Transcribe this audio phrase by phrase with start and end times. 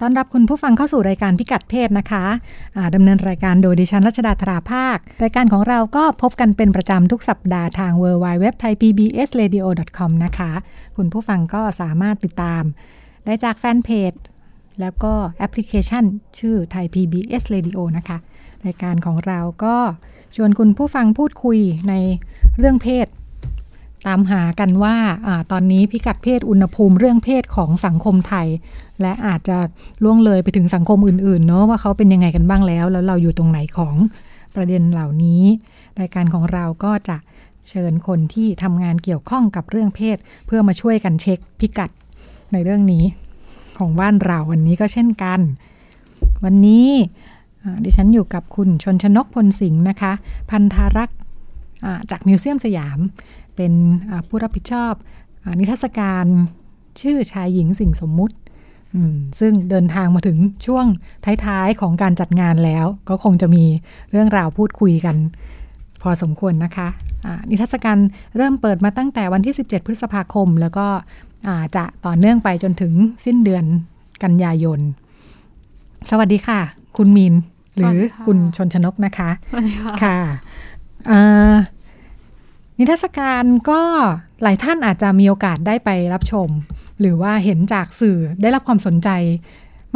[0.00, 9.56] ต้อนรับคุณผู้ฟังเข้าสู่รายการพิกัดเพศนะคะะดำเนินรายการโดยดิฉันรัชดาธราภาค รายการของเราก็พบกันเป็นประจำทุกสัปดาห์ทาง w w w t h a i p b s r a d
[9.58, 9.66] i o
[9.98, 10.52] c o m นะคะ
[10.96, 12.62] คุณผู้ฟังก็สามารถติดตาม
[13.24, 14.12] ได้จากแฟนเพจ
[14.80, 16.04] แล้วก็แอปพลิเคชัน
[16.38, 18.18] ชื่อไทย PBS Radio นะคะ
[18.66, 19.76] รายการของเราก็
[20.36, 21.94] ชวนคุณผู้ฟังพูดคุยใน
[22.58, 23.06] เรื่องเพศ
[24.06, 24.96] ตามหากันว่า
[25.26, 28.46] อตอนนี้พิกัดเพศอุณหภูมิเรื่องเพศของสังคมไทย
[29.00, 29.58] และอาจจะ
[30.04, 33.94] ล่วงเลยไปถึงสังคมอื่นๆเนาะว่าเขาเป็นยังไงกันบ้างแล้ว แล้วเราอยู่ตรงไหนของ
[34.54, 35.42] ประเด็นเหล่านี้
[36.00, 37.16] รายการของเราก็จะ
[37.68, 40.16] เชิญคนที่ทำงานเกี่ยวข้องกับเรื่องเพศ
[40.46, 41.90] เพื่อมาช่วยกันเช็คพิกัด
[42.52, 43.04] ในเรื่องนี้
[43.78, 45.40] ของบ้านเราวันนี้ก็เช่นกัน
[46.44, 46.88] วันนี้
[47.84, 50.12] ดิฉันอยู่กับคุณชนชนกพลสิงห์นะคะ
[50.50, 51.18] พันธารักษ์
[52.10, 52.98] จากมิวเซียมสยาม
[53.56, 53.72] เป็น
[54.28, 54.92] ผู้รับผิดชอบ
[55.46, 56.26] อนิทรรศการ
[57.00, 58.36] ชื่อชายหญิงสิ่งสมมุติ
[59.40, 60.86] ซึ่งเดินทางมาถึงช่วง
[61.44, 63.64] ท้ายๆของการจัดงานแล้ว ก็คงจะมี
[64.10, 65.16] เรื่องราวพูดคุยกัน
[66.02, 66.88] พอสมควรนะคะ
[67.50, 67.98] นิทรรศการ
[68.36, 70.86] เริ่มเปิดมาตั้งแต่วันที่ 17 พฤษภาคม แล้วก็
[71.76, 72.92] จะต่อเนื่องไปจนถึง
[73.24, 73.64] สิ้นเดือน
[74.22, 74.80] กันยายน
[76.10, 76.60] สวัสดีค่ะ
[76.96, 77.34] คุณมีน
[77.76, 79.30] หรือคุณชนชนกนะคะ
[80.02, 80.18] ค่ะ
[82.78, 83.82] นิทรรศการก็
[84.42, 86.48] หลายท่านอาจจะมีโอกาสได้ไปรับชม
[87.00, 89.08] หรือว่าเห็นจากสื่อได้รับความสนใจ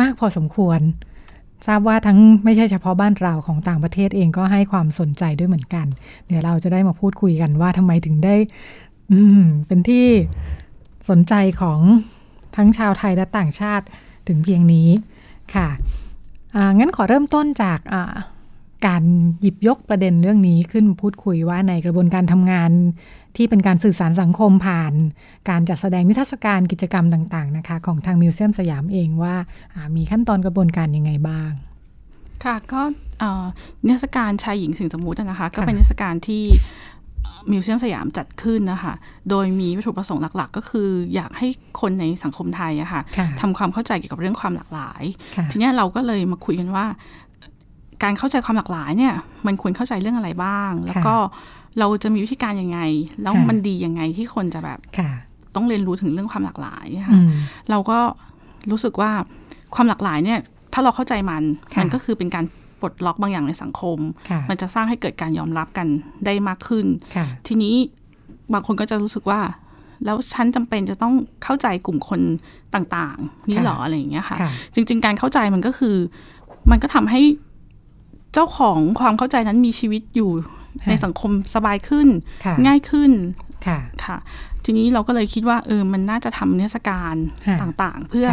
[0.00, 0.80] มากพอสมควร
[1.66, 5.86] ทราบว่าทั้งไม่ใช่เฉพาะบ้านเราของต่างประเทศเองก็ให้ความสนใจด้วยเหมือนกัน
[6.26, 8.36] เดี๋ยวเราจะได้มาพูดคุยกันว่าทำไมถึงได้
[9.66, 10.06] เป็นที่
[11.10, 11.80] สนใจของ
[12.56, 13.84] ทั้งชาวไทยและต่างชาติ
[14.28, 14.88] ถึงเพียงนี้
[15.54, 15.68] ค่ะ
[16.78, 17.80] งั้นขอเริ่มต้นจาก
[18.86, 19.02] การ
[19.40, 22.70] หยิบยกประเด็นเรื่องนี้ขึ้นพูดคุยว่าในกระบวนการทำงาน
[23.36, 24.92] ที่เป็นการสื่อสารสังคมผ่าน
[25.50, 29.34] การจัดแสดงนิทรรศการกิจกรรมต่างๆนะคะ ของทางมิวเซียมสยามเองว่า
[29.96, 31.52] มีขั้นตอนกระบวนการยังไงบ้าง
[32.44, 32.82] ค่ะก็
[33.86, 36.44] นิทรรศการชายหญิงสิ่งสมมุตินะคะ ก็เป็นนิทรรศการที่
[37.50, 38.94] มิวเซียมสยามจัดขึ้นนะคะ
[39.30, 41.46] โดยมีวัตถุประสงค์หลัก ๆ ก็คืออยากให้
[41.80, 43.02] คนในสังคมไทยอะค่ะ
[43.40, 45.02] ทำความเข้าใจเกี่ยวกับเรื่องความหลากหลาย
[45.50, 46.86] ทีนี้เราก็เลยมาคุยกันว่า
[48.02, 49.14] การเข้าใจความหลากหลายเนี่ย
[49.46, 51.14] มันควรเข้าใจเรื่องอะไรบ้าง แล้วก็
[51.78, 52.80] เราจะมีวิธีการยังไง
[53.22, 54.78] แล้วมันดียังไงที่คนจะแบบ
[55.54, 57.18] ต้องเรียนรู้ถึงเรื่องความหลากหลายค่ะ
[57.70, 57.98] เราก็
[58.70, 59.10] รู้สึกว่า
[59.74, 60.38] ความหลากหลายเนี่ย
[60.72, 61.42] ถ้าเราเข้าใจมัน
[61.80, 62.44] มันก็คือเป็นการ
[62.80, 63.98] ปลดล็อกบางอย่างในสังคม
[64.50, 65.86] มันจะสร้างให้เกิดการยอมรับกัน
[66.26, 66.86] ได้มากขึ้น
[67.46, 67.74] ทีนี้
[68.52, 69.40] บางคนก็จะรู้สึกว่า
[70.04, 72.20] แล้วฉันจำเป็นจะต้องเข้าใจกลุ่มคน
[72.74, 74.36] ต่าง ๆ นี่หรออะไรอย่างเงี้ยค่ะ
[74.74, 75.96] จริง ๆ การเข้าใจมันก็คือ
[76.70, 77.20] มันก็ทำให้
[78.34, 80.30] เจ้าของความเข้าใจนั้นมีชีวิตอยู่
[80.88, 82.08] ในสังคมสบายขึ้น
[82.66, 83.12] ง่ายขึ้น
[83.66, 84.16] ค่ะค่ะ
[84.64, 87.14] ทีนี้เราก็เลยคิดว่าเออมันน่าจะทำเนสการ
[87.62, 88.28] ต่างๆ เพื่อ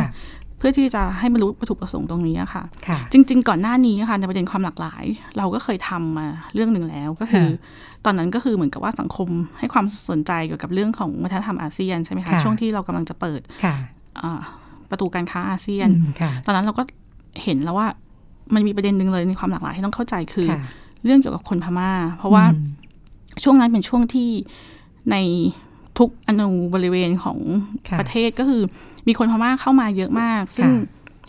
[0.58, 2.63] เพื่อที่จะให้บรรลุวัตถุประสงค์ตรงนี้ค่ะ
[3.12, 5.03] จริง ๆ ก่อนหน้านี้ค่ะในประเด็นความหลากหลาย
[5.38, 7.47] เราก็เคยทำมาเรื่องหนึ่งแล้วก็คือ
[8.06, 9.29] ตอนนั้นก็คือเหมือนกับว่าสังคม
[9.59, 13.41] ให้ความสนใจเกี่ยวกับเรื่องของวัฒนธรรมอาเซียนใช่ไหมคะช่วงที่เรากำลังจะเปิด
[14.90, 15.90] ประตูการค้าอาเซียน
[16.46, 16.84] ตอนนั้นเราก็
[17.44, 17.88] เห็นแล้วว่า
[18.53, 20.50] มันมีประเด็นหนึ่งเลยในความหลากหลายที่ต้องเข้าใจคือ
[21.03, 22.46] เรื่องเกี่ยวกับคนพม่า เพราะว่า
[23.44, 24.30] ช่วงนั้นเป็นช่วงที่
[25.12, 25.16] ใน
[25.97, 27.40] ทุกอนุบริเวณของ
[28.00, 28.62] ประเทศก็คือ
[29.08, 30.69] มีคนพม่าเข้ามาเยอะมาก ซึ่ง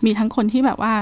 [0.05, 0.95] มีทั้งคนที่แบบว่า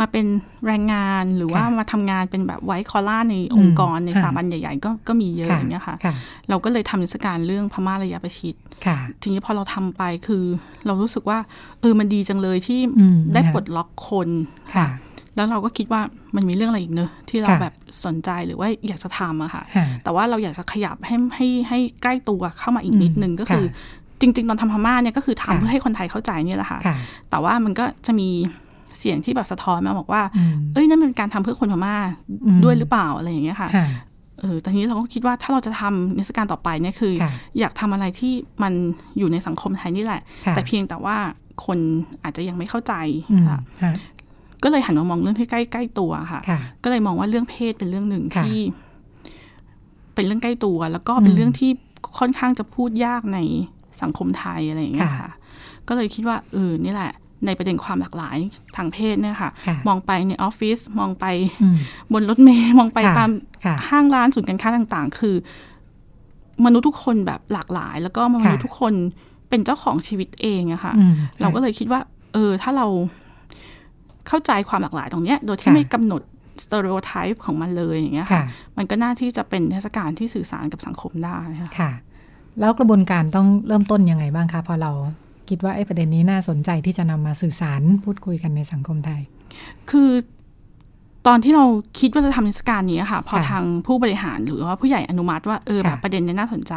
[0.00, 0.26] มาเป็น
[0.66, 5.96] แรงงานหรือว่ามาทำงานเป็นแบบไวท์คอล่าในองค์กรในสถาบันใหญ่ ๆ ก็ก็มีเยอะอย่างเงี้ยค่ะ
[6.48, 8.54] เราก็เลยทำนิทรรศการเรื่องพม่าระยะประชิด
[9.22, 10.44] ทีนี้พอเราทำไปคือ
[10.86, 11.38] เรารู้สึกว่า
[11.80, 12.80] เออมันดีจังเลยที่
[13.34, 14.28] ได้ปลดล็อกคน
[14.74, 14.88] ค่ะ
[15.38, 16.00] แล้วเราก็คิดว่า
[16.36, 19.62] มันมีเรื่องอะไรอีกเนอะที่เราแบบสนใจหรือว่าอยากจะทำอะค่ะ
[20.04, 23.66] แต่ว่าเราอยากจะขยับให้ให้ให้ใกล้ตัวเข้ามาอีกนิดนึงก็คือ
[24.20, 26.78] จริง ๆ ตอนทำพม่าเนี่ยก็คือทำเพื่อให้คนไทยเข้าใจนี่แหละค่ะ
[27.30, 28.28] แต่ว่ามันก็จะมี
[28.98, 30.22] เสียงที่แบบสะท้อนมาบอกว่า
[30.72, 31.96] เอ้ยนั่นเป็นการทำเพื่อคนพม่า
[32.64, 33.70] ด้วยหรือเปล่าอะไรอย่างเงี้ยค่ะ
[34.40, 37.12] เออแต่ทีนี้เราก็คิดว่าถ้าเราจะทำนิสการต่อไปเนี่ยคือ
[37.58, 38.32] อยากทำอะไรที่
[38.62, 38.72] มัน
[39.18, 40.20] อยู่ในสังคมไทยนี่แหละ
[40.50, 41.16] แต่เพียงแต่ว่า
[41.66, 41.78] คน
[42.24, 42.94] อาจจะยังไม่เข้าใจ
[43.48, 43.58] ค่ะ
[44.62, 46.40] ก็เลยหันมามองเรื่องที่ใกล้ใกล้ตัวค่ะ
[46.82, 48.58] ก็เลยมองว่าเรื่องเพศเป็นเรื่องหนึ่งที่
[50.14, 51.70] เป็นเรื่องใกล้ตัว แล้วก็เป็นเรื่องที่
[52.18, 53.38] ค่อนข้างจะพูดยากใน
[54.02, 55.30] สังคมไทยอะไรอย่างเงี้ยค่ะ
[55.88, 57.12] ก็เลยคิดว่าเออนี่แหละ
[57.46, 58.38] ในประเด็นความหลากหลาย
[58.76, 59.50] ทางเพศเนี่ยค่ะ
[59.88, 61.26] มองไปในออฟฟิศมองไป
[62.12, 63.30] บนรถเมย์มองไปตาม
[63.88, 65.34] ห้างร้านศูนย์การค้าต่าง ๆ คือ
[66.64, 68.94] มนุษย์ทุกคนแบบหลากหลาย แล้วก็มนุษย์ทุกคน
[69.48, 70.92] เป็นเจ้าของชีวิตเองอะค่ะ
[71.40, 72.00] เราก็เลยคิดว่า
[72.32, 72.86] เออ ถ้าเรา
[74.28, 76.22] เข้าใจความหลากหลายตรงเนี้ยโดยที่ไม่กำหนด
[76.64, 78.44] สเตอริโอไทป์ของมันเลยอย่างเงี้ยค่ะ
[78.76, 81.38] มันก็น่าที่จะเป็นเทศกาลที่สื่อสารกับสังคมได้
[81.80, 81.92] ค่ะ
[82.60, 84.92] แล้วกระบวนการต้องเริ่มต้นยังไงบ้างคะพอเรา
[85.48, 89.20] คิดว่าไอ้ประเด็นนี้น่าสนใจที่จะนำมาสื่อสารพูดคุยกันในสังคมไทย
[89.90, 90.10] คือ
[91.26, 91.64] ตอนที่เรา
[92.00, 96.74] คิดว่าจะทำเทศกาลนี้ค่ะ พอทางผู้บริหารหรือว่าผู้ใหญ่อนุมัติว่าเออแบบประเด็นนี้น่าสนใจ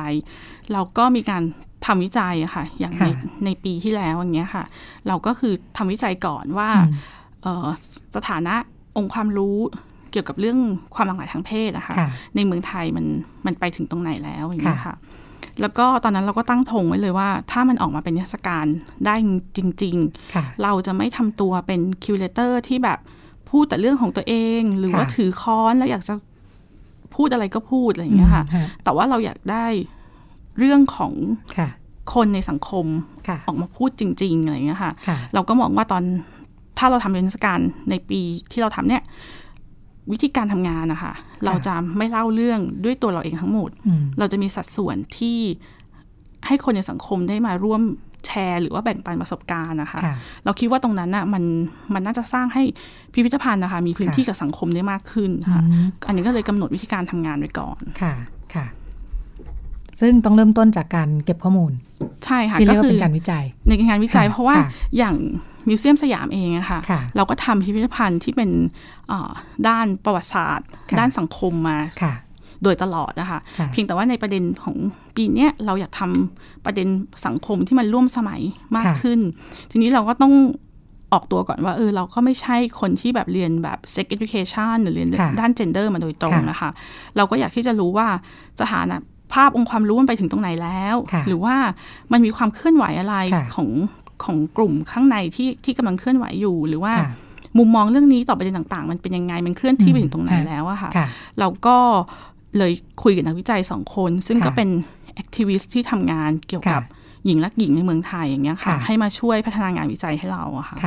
[0.74, 1.44] เราก็มีการ
[1.86, 3.08] ทำวิจัยอะค่ะ อย่างใน
[3.46, 4.64] ในปีที่แล้วอย่างเงี้ยค่ะ
[5.08, 6.70] เราก็คือทำวิจัยก่อนว่า
[8.16, 8.56] สถานะ
[8.98, 9.58] องค์ความรู้
[10.12, 10.60] เกี่ยวกับเรื่อง
[10.96, 11.96] ความหลากหลายทางเพศนะคะ
[12.36, 13.06] ในเมืองไทยมัน
[13.46, 14.96] มันไปถึงตรงไหนแล้วอย่างเงี้ยค่ะ
[15.62, 18.66] แล้วก็ตอนนั้นเราก็ตั้งธงไว้เลยว่า ถ้ามันออกมาเป็นนิทรรศการ
[19.06, 19.16] ได้
[19.58, 19.96] จริง
[20.30, 23.00] ๆ เราจะไม่ทำตัวเป็น curator ที่แบบ
[23.50, 26.14] พูดแต่เรื่องของตัวเอง หรือว่าถือค้อนแล้วอยากจะ
[27.16, 28.44] พูดอะไรก็พูดอะไรอย่างเงี้ยค่ะ
[28.84, 29.66] แต่ว่าเราอยากได้
[30.60, 31.14] เรื่องของ
[32.14, 32.86] คนในสังคม
[33.48, 34.92] ออกมาพูดจริง ๆ อะไรอย่างเงี้ยค่ะ
[35.34, 36.04] เราก็มองว่าตอน
[36.82, 39.04] ถ้าเราทำนิทรรศการในปีที่เราทำเนี่ย
[40.12, 41.14] วิธีการทำงานนะคะ
[41.46, 43.70] เราจะไม่เล่าเรื่องด้วยตัวเราเองทั้งหมด
[44.20, 45.40] เราจะมีสัดส่วนที่
[46.48, 47.82] ให้คนในสังคมได้มาร่วม
[48.26, 50.00] แชร์ หรือว่าแบ่งปันประสบการณ์นะคะ
[50.46, 51.44] เราคิดว่าตรงนั้นน่ะมัน
[51.94, 52.64] มันน่าจะสร้างให้
[53.14, 55.64] พิพิธภัณฑ์นะคะ มีพื้นที่กับสังคมได้มากขึ้นค่ะ
[56.08, 58.14] อันนี้ก็เลยกำหนดวิธีการทำงานไว้ก่อนค่ะ
[58.54, 58.66] ค่ะ
[60.02, 61.72] ซึ่งต้องเริ่มต้นจากการเก็บข้อมูล
[62.26, 64.56] ใช่ค่ะที่เรียกว่าเป็นการวิจัย ในการวิจัยเพราะว่า
[64.98, 65.16] อย่าง
[65.68, 66.80] มิวเซียมสยามเองอะค่ะ
[67.16, 68.50] เราก็ทำพิพิธภัณฑ์ที่เป็น
[69.68, 70.68] ด้านประวัติศาสตร์
[71.00, 71.78] ด้านสังคมมา
[72.64, 73.40] โดยตลอดนะคะ
[73.72, 74.76] เพียงแต่ว่าในประเด็นของ
[75.16, 76.88] ปีนี้เราอยากทำประเด็น
[77.26, 78.42] สังคมที่มันร่วมสมัย
[78.76, 79.20] มากขึ้น
[79.72, 80.34] ทีนี้เราก็ต้อง
[81.14, 85.10] ออกตัวก่อนว่าเออเราก็ไม่ใช่คนที่แบบเรียนแบบ sex education หรือเรียน
[85.40, 86.70] ด้าน gender มาโดยตรงนะคะ
[87.18, 88.08] เราก็อยากที่จะรู้ว่า
[88.62, 88.96] สถานะ
[89.34, 90.96] ภาพองค์ความรู้มันไปถึงตรงไหนแล้ว
[91.28, 91.56] หรือว่า
[92.12, 93.16] มันมีความเคลื่อนไหวอะไร
[93.56, 93.70] ของ
[94.24, 96.94] ของกลุ่มข้างในที่ที่กำลังเคลื่อนไหวอยู่หรือว่า
[97.58, 100.92] มุมมองเรื่องนี้ต่อประเด็นต่าง ๆ มันเป็นยังไงมันเคลื่อนที่ไปถึงตรงไหนแล้วอะค่ะ
[101.40, 101.78] เราก็
[102.58, 102.72] เลย
[103.04, 104.70] คุยกับนักวิจัยสองคน ซึ่งก็เป็น
[105.16, 106.82] แอคทิวิสต์ที่ทำงานเกี่ยวกับ
[107.26, 110.78] หญิงรักหญิงในเมืองไทยอย่างเงี้ยค่ะ ให้มาช่วยพัฒนางานวิจัยให้เราอะค่ะ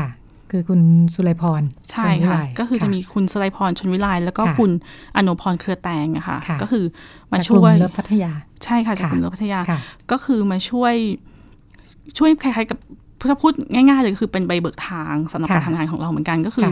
[0.51, 0.81] คือคุณ
[1.15, 4.71] สุไลพร ใช่ค่ะ ก็คือจะมีคุณสุไลพรชนวิไลแล้วก็คุณ
[5.17, 6.85] อนุพรเครือแตงอะค่ะ ก็คือ
[7.33, 8.33] มาช่วยเลิฟพัทยา
[8.65, 9.61] ใช่ค่ะจากกลุ่มเลิฟพัทยา
[10.11, 10.95] ก็คือมาช่วย
[12.19, 12.79] ช่วยคล้ายๆกับ
[13.31, 16.69] ถ้าพูดง่ายๆเลยคือเป็นใบเบิกทางสำหรับการทำงานของเราเหมือนกันก็คือ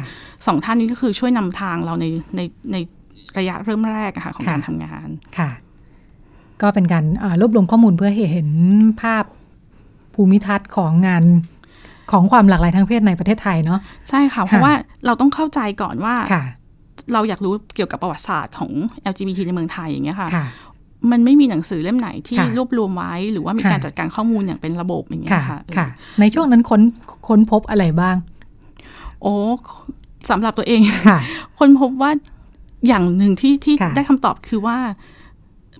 [0.46, 2.40] สองท่านนี้ก็คือช่วยนำทางเราในใน
[2.72, 2.76] ใน
[3.38, 5.08] ระยะเริ่มแรกอะค่ะของการทำงาน
[5.38, 5.50] ค่ะ
[6.62, 7.04] ก็เป็นการ
[7.40, 8.48] รวบรวมข้อมูลเพื่อให้เห็น
[9.02, 9.24] ภาพ
[10.14, 11.24] ภูมิทัศน์ของงาน
[12.10, 14.72] ของความหลากหลายทางเพศในประเทศไทยเนาะใช่ค่ะเพราะว่า
[15.06, 16.14] เราต้องเข้าใจก่อนว่า
[17.12, 18.70] เราอยากรู้เกี่ยวกับประวัติศาสตร์ของ
[19.12, 20.28] LGBT ในเมืองไทยอย่างเงี้ยค่ะ
[21.10, 25.88] มันไม่มีหนังสือเล่มไหนที่รวบรวมไว้ หรือว่ามีการจัดการข้อมูลอย่างเป็นระบบอย่างเงี้ยค่ะค่ะ
[26.20, 26.80] ในช่วงนั้นค้น
[27.28, 28.16] ค้นพบอะไรบ้าง
[29.22, 29.34] โอ้
[30.30, 30.80] สำหรับตัวเอง
[31.58, 32.10] ค้นพบว่า
[32.88, 34.78] อย่างหนึ่งที่ที่ได้คำตอบคือว่า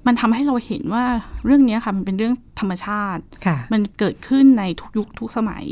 [0.06, 1.04] มันทำให้เราเห็นว่า
[1.44, 3.22] เรื่องนี้ค่ะมันเป็นเรื่องธรรมชาติ
[3.72, 5.64] มันเกิดขึ้นในทุกยุคทุกสมัย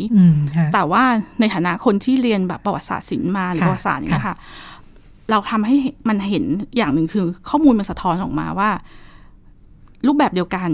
[0.74, 1.04] แต่ว่า
[1.40, 4.36] ในฐานะคนที่เรียนแบบประวัติศาสตร์ศิลป์มาหรือประวัติศาสตร์เนี่ยค่ะ
[5.30, 5.76] เราทำให้
[6.08, 6.44] มันเห็น
[6.76, 8.70] อย่างหนึ่งคือข้อมูลมันสะท้อนออกมาว่า
[10.06, 10.70] รูปแบบเดียวกัน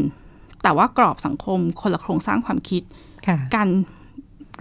[0.63, 2.83] แต่ว่ากรอบสังคมคนละโครงสร้างความคิด
[3.55, 3.69] การ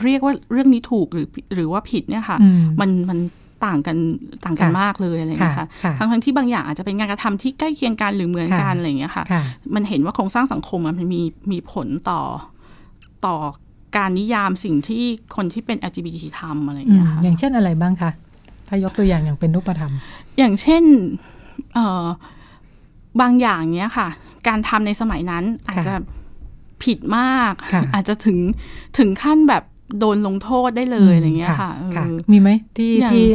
[0.04, 2.38] เรียกว่าเรื่องนี้ถูกหรือหรือว่าผิดเนี่ยค่ะ
[2.80, 3.20] มันมัน
[3.66, 3.98] ต่างกัน
[4.46, 5.68] ต่างกันมากเลยอะไรอย่างเงี้ยค่ะ
[6.00, 9.24] ทั้งทั้งที่บางอย่างอาจจะเป็นงานกระทำที่ใกล้เคียงกันหรือเหมือนกันอะไรอย่างเงี้ยค่ะ
[9.76, 12.22] มันเห็นว่าโครงสร้างสังคมมันมีมีผลต่อ
[13.26, 13.36] ต่อ
[13.98, 15.04] การนิยามสิ่งที่
[15.36, 18.12] คนที่เป็น LGBT ทำอะไรอย่างเงี้ยค่ะอย่างเช่นอะไรบ้างคะ
[18.68, 19.94] ถ้ายกตัวอย่างอย่างเป็นรูปธรรม
[20.38, 20.84] อย่างเช่น
[21.74, 24.08] เบางอย่างเนี้ยค่ะ
[24.48, 25.94] การทำในสมัยนั้นอาจจะ
[26.84, 27.54] ผิดมาก
[27.94, 28.38] อาจจะถึง
[28.98, 29.64] ถึงขั้นแบบ
[30.00, 31.72] โดนลงโทษได้เลยอะไรเงี้ยค่ะ
[32.32, 33.26] มีไหมที่ที่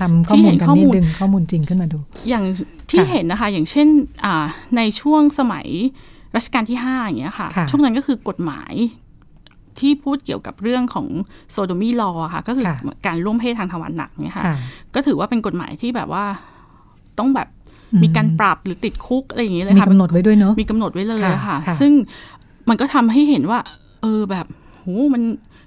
[0.00, 2.44] ทำข้อมูลกันนิดดึงข้อมูลจริงขึ้นมาดู อย่าง
[2.90, 3.88] ที่เห็นนะคะ อย่างเช่น
[4.76, 5.66] ในช่วงสมัย
[6.36, 8.74] รัชกาลที่ห้าอย่างเงี้ยค่ะ ช่วงนั้นก็คือกฎหมาย
[9.78, 11.06] ที่พูดเกี่ยวกับเรื่องของ
[11.50, 12.66] โซโดมีลอค่ะ ก็คือ
[13.06, 14.44] การร่วมเพศทางทวารหนักเนี่ยค่ะ
[14.94, 16.24] ก็ถือว่าเป็นกฎหมายที่แบบว่า
[17.18, 17.48] ต้องแบบ
[18.02, 21.92] มีการปรับหรือติดคุกอะไรอย่างเงี้ยเลยค่ะมีกำหนดไว้ด้วยเนาะมีกำหนดไว้เลยค่ะ ซึ่ง
[22.68, 23.58] มันก็ทำให้เห็นว่า
[24.02, 24.46] เออแบบ
[24.78, 24.84] โห
[25.14, 25.22] มัน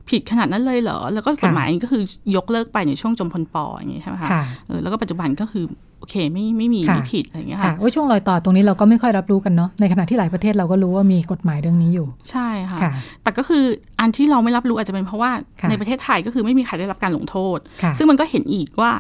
[0.10, 2.04] ผิดขนาดนั้นเลยเหรอ แล้วก็กฎหมายก็คือ
[2.36, 4.30] ยกเลิกไปในช่วงจมพลปออย่างเงี้ยใช่ไหมคะ
[4.68, 5.66] เออแล้วก็ปัจจุบันก็คือ
[6.00, 12.80] โอเคไม่ไม่มีไม่ผิดอะไรอย่างเงี้ยค่ะว่าช่วงรอยต่อตรงนี้เราก็ไม่ค่อยรับรู้กันเนาะในขณะที่หลายประเทศเราก็รู้ว่ามีกฎหมายเรื่องนี้อยู่ ใช่ค่ะ
[13.24, 13.64] แต่ก็คือ
[14.00, 15.32] อันที่เราไม่รับรู้อาจจะเป็นเพราะว่า
[15.70, 17.58] ในประเทศไทยก็คือไม่มีใครได้รับการลงโทษ
[17.98, 18.92] ซึ่งมันก็เห็นอีกว่า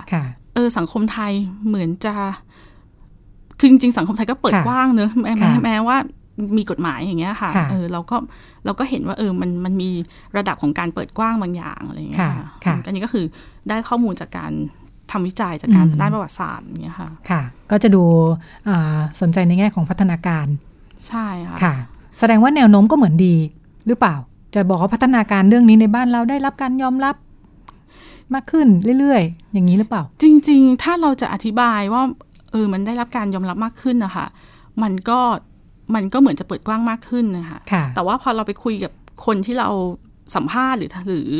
[0.56, 1.34] เออสังคมไทย
[1.68, 2.16] เหมือนจะ
[3.60, 5.32] คือจริงๆสังคมไทยก็เปิดกว้างเนอะแม้
[5.66, 5.98] แม้ว่า
[6.58, 8.15] มีกฎหมายอย่างเงี้ยค่ะเออเราก็
[8.65, 9.89] เราก็เห็นว่าเออมันมันมี
[10.38, 12.27] ระดับของการเปิดกว้างบางอย่างอะไรอย่างเงี้ย
[12.65, 13.25] ค่ะอันนี้ก็คือ
[13.70, 14.51] ได้ข้อมูลจากการ
[15.12, 18.04] ทำวิจัยจากการด้านประวัติศาสตร์อย่างเงี้ยค่ะค่ะ ก็จะดู
[19.22, 20.48] สนใจในแง่ของพัฒนาการ
[21.08, 21.75] ใช่ค่ะค่ะ
[22.20, 23.36] แสดงว่าแนวโน้มก็เหมือนดี
[23.88, 24.15] หรือเปล่า
[24.56, 27.15] จะบอกว่าพัฒนาการเรื่องนี้ในบ้านเราได้รับการยอมรับ
[28.34, 28.68] มากขึ้น
[29.00, 32.04] เรื่อยๆ อย่างนี้หรือเปล่า จริง ๆ ถ้าเราจะอธิบายว่า
[32.51, 34.25] เออมันได้รับการยอมรับมากขึ้นนะคะ
[34.82, 35.20] มันก็
[35.96, 37.60] มันก็เหมือนจะเปิดกว้างมากขึ้นนะคะ
[37.96, 38.92] แต่ว่าพอเราไปคุยกับ
[39.25, 39.70] คนที่เรา
[40.36, 41.32] สัมภาษณ์หรือหรือ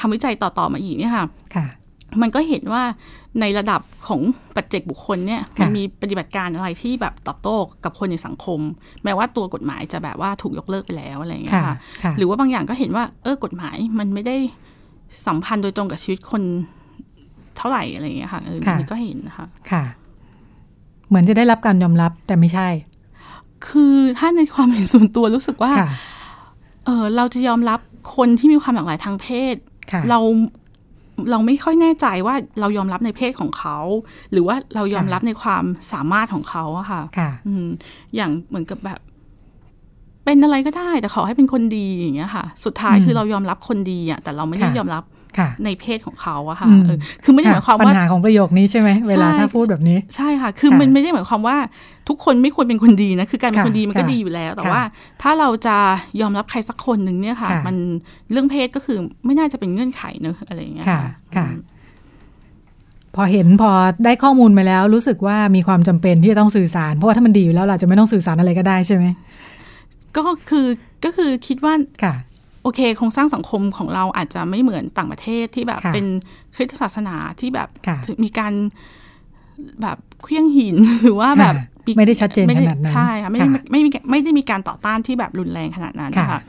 [0.00, 1.26] ทำวิจัยต่อ ๆ มาอีกเนี่ยค่ะ
[2.22, 2.82] มันก็เห็นว่า
[3.40, 4.20] ในระดับของ
[4.54, 8.60] ปัจเจกบุคคลเนี่ย มันมีปฏิบัติการอะไรที่แบบตอบโต้กับคนในสังคม
[9.04, 11.76] แม้ว่าตัวกฎหมายจะแบบว่าถูกยกเลิกไปแล้วอะไรอย่างเงี้ยค่ะ
[12.18, 14.36] หรือว่าบางอย่างก็เห็นว่า เออกฎหมายมันไม่ได้
[15.26, 16.42] สัมพันธ์โดยตรงกับชีวิตคน
[17.56, 19.84] เท่าไหร่อะไรอย่างเงี้ยค่ะเออนี่ก็เห็นนะคะค่ะ
[21.08, 22.68] เหมือนจะได้รับการยอมรับแต่ไม่ใช่
[23.68, 25.72] คือถ้าในความเห็นส่วนตัวรู้สึกว่า
[26.84, 27.80] เออเราจะยอมรับ
[28.16, 29.54] คนที่มีความหลากหลายทางเพศ
[30.10, 30.20] เรา
[31.30, 33.78] เราไม่ค่อยแน่ใจว่าเรายอมรับในเพศของเขา
[34.32, 37.02] หรือว่าเรายอมรับในความสามารถของเขาอะค่ะ
[37.46, 37.66] อืม
[38.16, 39.00] อย่างเหมือนกับแบบ
[40.24, 45.04] เป็นอะไรก็ได้ แต่ขอให้เป็นคนดีอย่างเงี้ยค่ะ สุดท้ายคือเรายอมรับคนดีอะแต่เราไม่ได้ยอมรับ
[45.64, 46.68] ในเพศของเขาอะค่ะ
[47.24, 51.56] คือไม่ได้หมายความว่าปัญหาของประโยคนี้ใช่ไหมเวลาถ้าพูดแบบนี้ ใช่ค่ะ คือมันไม่ได้หมายความว่า
[52.08, 54.82] ทุกคนไม่ควรเป็นคนดีนะ คือการเป็นคนดีมันก็ดีอยู่แล้ว แต่ว่า
[55.22, 55.76] ถ้าเราจะ
[56.20, 57.76] ยอมรับใครสักคนหนึ่งเนี่ยค่ะ มัน
[58.30, 60.86] เรื่องเพศก็คือไม่น่าจะเป็นเงื่อนไขเนอะอะไรอย่างเงี้ย
[61.36, 61.46] ค่ะ
[63.16, 63.70] พอเห็นพอ
[64.04, 69.04] ได้ข้อมูลมาแล้ว รู้สึกว่ามีความจำเป็นที่จะต้องสื่อสาร เพราะว่าถ้ามันดีอยู่แล้วเราจะไม่ต้องสื่อสารอะไรก็ได้ใช่ไหม
[70.16, 70.66] ก็คือ
[71.04, 71.74] ก็คือคิดว่า
[72.62, 76.06] โอเคโครงสร้างสังคมของเราอาจจะไม่เหมือนต่างประเทศที่แบบเป็น
[76.54, 77.68] คริสตศาสนาที่แบบ
[78.24, 78.52] มีการ
[79.82, 81.54] แบบเคลี้ยงหินหรือว่าแบบ
[81.96, 86.40] ไม่ได้ชัดเจนขนาดนั้นใช่ค่ะไม่ได้ไม่ไม่ได้มีการต่อต้านที่แบบรุนแรงขนาดนั้นนะคะ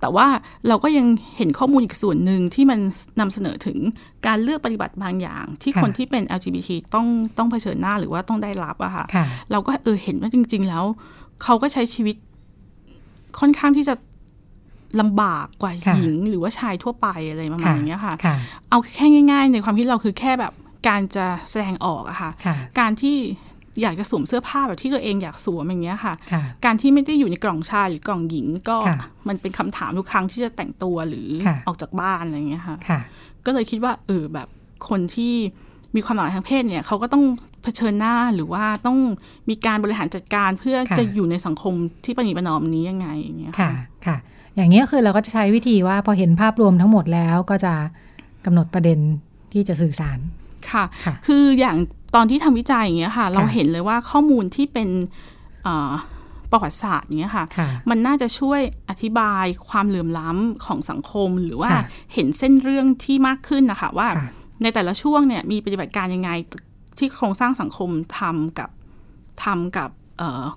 [0.00, 0.26] แต่ว่า
[0.68, 2.78] เราก็ยังเห็นข้อมูลอีกส่วนหนึ่งที่มัน
[3.20, 3.78] นำเสนอถึง
[4.26, 7.06] การเลือกปฏิบัติบางอย่าง ที่คนที่เป็น LGBT ต้อง
[7.38, 9.04] ต้องเผชิญหน้าหรือว่าต้องได้รับอะค่ะ
[9.50, 10.84] เราก็เออเห็นว่าจริง ๆ แล้ว
[11.42, 12.16] เขาก็ใช้ชีวิต
[13.38, 13.94] ค่อนข้างที่จะ
[15.00, 18.14] ลำบากกว่าหญิงหรือว่าชายทั่วไปอะไรประมาณนี้ค่ะ
[18.70, 20.52] เอาแค่ง่าย ๆ ในความคิดเราคือแค่แบบ
[20.88, 22.30] การจะแสดงออกอะค่ะ
[22.78, 23.16] การที่
[23.82, 26.14] อยากจะสวมเสื้อผ้าแบบที่ตัวเองอยากสวมอย่างเงี้ยค่ะ
[26.64, 28.76] การที่ไม่ได้อยู่ในกล่องชายหรือกล่องหญิงก็
[29.28, 31.28] มันเป็นคำถามทุกครั้งที่จะแต่งตัวหรือ
[31.66, 32.76] ออกจากบ้านอะไรเงี้ยค่ะ
[33.46, 34.48] ก็เลยคิดว่าเออแบบ
[34.88, 35.34] คนที่
[35.94, 37.24] มีความหลากหลายทางเพศเนี่ยเขาก็ต้อง
[37.62, 38.98] เผชิญหน้าหรือว่าต้อง
[39.48, 43.70] มีการบริหารจัดการเพื่อจะอยู่ในสังคมที่ปณิประนอมนี้ยังไงอย่างเงี้ยค่ะ
[44.06, 44.16] ค่ะ
[44.58, 47.74] อย่างนี้คือเราก็จะใช้วิธีว่าพอเห็นภาพรวมทั้งหมดแล้วก็จะ
[48.44, 48.98] กำหนดประเด็น
[49.52, 50.18] ที่จะสื่อสาร
[50.70, 50.84] ค่ะ
[51.26, 51.76] คืออย่าง
[52.14, 54.88] ตอนที่ทำวิจัยอย่างเงี้ยค่ะ เราเห็นเลยว่าข้อมูลที่เป็น
[56.50, 57.44] ประวัติศาสตร์เนี้ยค่ะ
[57.90, 61.70] มันน่าจะช่วยอธิบายความเหลื่อมล้ำของสังคม หรือว่า
[62.14, 64.08] เห็นเส้นเรื่องที่มากขึ้นนะคะว่า
[64.62, 66.30] ในแต่ละช่วงเนี่ยมีปฏิบัติการยังไง
[66.98, 68.70] ที่โครงสร้างสังคมทำกับ
[69.44, 69.90] ทำกับ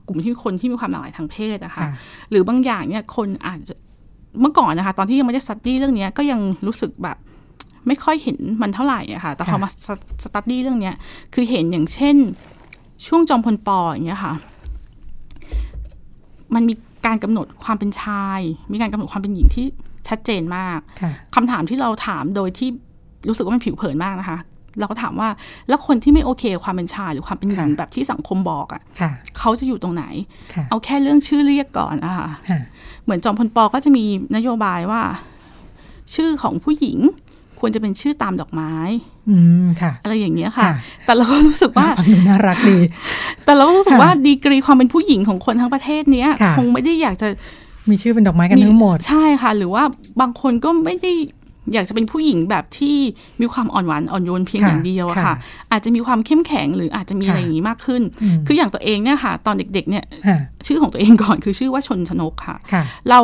[0.07, 1.85] กลุ่มที่คนที่มีความหลากหลายทางเพศนะคะ
[2.29, 3.75] หรือบางอย่างเนี่ยคนอาจจะ
[4.39, 7.17] เมื่อก่อนนะคะ ตอนที่ยังไม่ได้สตี้เรื่องนี้ก็ยังรู้สึกแบบ
[7.87, 9.69] ไม่ค่อยเห็นมันเท่าไหร่อะค่ะ แต่พอมา
[10.23, 10.91] สตี้เรื่องนี้
[11.33, 12.15] คือเห็นอย่างเช่น
[13.07, 14.33] ช่วงจอมพลปออย่างเงี้ยค่ะ
[16.55, 16.73] มันมี
[17.05, 18.39] การกำหนดความเป็นชาย
[18.71, 19.65] มีการกำหนดความเป็นหญิงที่
[20.07, 20.79] ชัดเจนมาก
[21.35, 22.69] คำถามที่เราถามโดยที่
[23.27, 24.37] รู้สึกว่ามันผิวเผินมากนะคะ
[24.79, 25.29] เราก็ถามว่า
[25.67, 30.05] แล้วคนที่ไม่โอเคความเป็นชายหรือความเป็นหญิงแบบที่สังคมบอกอะ่ะเขาจะอยู่ตรงไหน
[30.69, 32.29] เอาแค่เรื่องชื่อเรียกก่อนอะค่ะ
[33.03, 35.01] เหมือนจอมพลปอก็จะมีนโยบายว่า
[36.15, 36.97] ชื่อของผู้หญิง
[37.59, 38.73] ควรจะเป็นชื่อตามดอกไม้
[39.29, 40.69] อืมค่ะ อะไรอย่างเงี้ยค่ะ
[41.05, 42.77] แต่เราก็รู้สึกว่าฟังดูน่ารักดี
[43.45, 47.27] แต่เราก็รู้สึกว่าดีกรีความเป็นผู้หญิงของคนทั้งประเทศเนี้ยคงไม่ได้อยากจะ
[47.89, 49.83] มีชื่อเป็นดอกไม้กันทั้งหมด ใช่ค่ะ หรือว่า
[50.21, 51.11] บางคนก็ไม่ได้
[51.73, 52.97] อยากจะเป็นผู้หญิงแบบที่
[53.41, 55.35] มีความอ่อนหวานอ่อนโยนเพียงอย่างเดียวอะค่ะ
[55.71, 58.01] อาจจะมีความเข้มแข็งหรืออาจจะมีอะไรอย่างนี้มากขึ้น
[58.47, 60.03] คืออย่างตัวเองเนี่ยค่ะ ตอนเด็ก ๆ เนี่ย
[60.67, 62.57] ชื่อของตัวเองก่อนคือชื่อว่าชนชนกค่ะ
[63.09, 63.19] เรา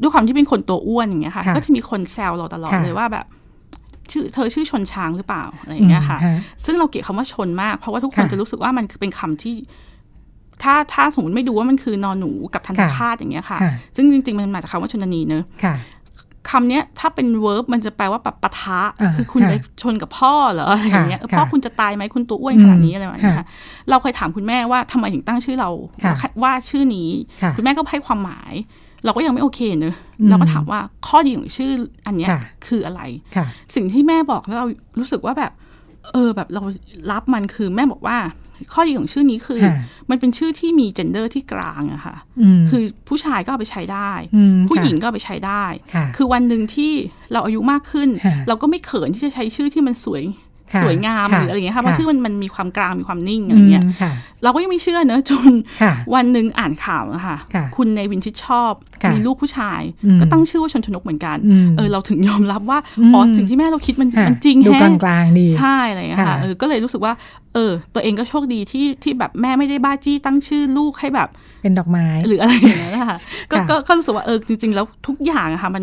[0.00, 3.26] ด้วยความที่เป็นคนตัวอ้วนอย่างเงี้ยค่ะ ก็จะมีคนแซวเราตลอดเลยว่าแบบ
[4.10, 6.18] ชื่อเธอชื่อชนช้างหรือเปล่าอะไรอย่างเงี้ยค่ะ
[6.64, 9.56] ซึ่งเราเกลียดคำว่าชนมาก เพราะว่าทุกคนจะรู้สึกว่ามันคือเป็นคำที่
[10.62, 13.58] ถ้าถ้าสมมติไม่ดูว่ามันคือนอนหนูกับทันตพาดอย่างเงี้ยค่ะ
[13.96, 15.44] ซึ่งจริง ๆ มันมาจากคำว่าชนนีเนอะ
[16.50, 18.80] คำนี้ถ้าเป็นเวิร์บมันจะแปลว่าปะปะทะ
[19.14, 19.52] คือคุณไป
[19.82, 23.46] ชนกับพ่อเหรออะไรอย่างเงี้ยพ่อคุณจะตายไหมคุณตัวอ้วนขนาดนี้อะไรแบบนี้ค่ะ
[23.90, 25.70] เราเคยถามคุณแม่ว่าทำไมถึงตั้งชื่อเรา
[26.42, 27.08] ว่าชื่อนี้
[27.56, 28.52] คุณแม่ก็ให้ความหมาย
[29.04, 29.94] เราก็ยังไม่โอเคเนอะ
[30.28, 31.70] เราก็ถามว่าข้อดีของชื่อ
[32.06, 32.28] อันเนี้ย
[32.66, 33.00] คืออะไร
[33.74, 34.66] สิ่งที่แม่บอกแล้วเรา
[34.98, 35.52] รู้สึกว่าแบบ
[36.12, 36.62] เออแบบเรา
[37.12, 38.16] รับมันคือแม่บอกว่า
[38.72, 39.60] ข้อดีของชื่อนี้คือ
[40.10, 42.16] มันเป็นชื่อที่มีเจนเดอร์ที่กลางอะค่ะ
[42.68, 44.12] คือผู้ชายก็เอาไปใช้ได้
[44.68, 45.64] ผู้หญิงก็เอาไปใช้ได้
[46.16, 46.92] คือวันหนึ่งที่
[47.32, 48.08] เราอายุมากขึ้น
[48.48, 50.22] เราก็ไม่เขินที่จะใช้ชื่อที่มันสวย
[50.82, 53.84] สวยงามหรืออะไรเงี้ยค่ะเพราะชื่อมันมันมีความกลางมีความนิ่งอะไรเงี้ย
[54.42, 55.50] เราก็ยังไม่เชื่อเนอะจน
[56.14, 57.36] วันหนึ่งอ่านข่าวนะคะ
[57.76, 58.72] คุณในวินชิดชอบ
[59.12, 59.80] มีลูกผู้ชาย
[60.20, 61.36] ก็ตั้งชื่อว่าชนชนกเหมือนกัน
[61.76, 62.78] เออเราถึงยอมรับว่า
[63.14, 67.12] อ๋อสิ่งที่แม่เราคิดมันมันจริงแฮะกลางๆดีใช่อะไรเงี้ยค่ะเออก็เลยรู้สึกว่า
[67.54, 71.28] เออ ตัวเองก็โชคดีที่ที่แบบแม่ไม่ได้บ้าจี้ตั้งชื่อลูกให้แบบ
[71.62, 73.18] เป็นดอกไม้หรืออะไรอย่างเงี้ยนะคะ
[73.50, 73.56] ก็
[73.88, 75.82] ก็รู้สึกว่าเออจริง ๆ แล้วทุกอย่างอะค่ะมัน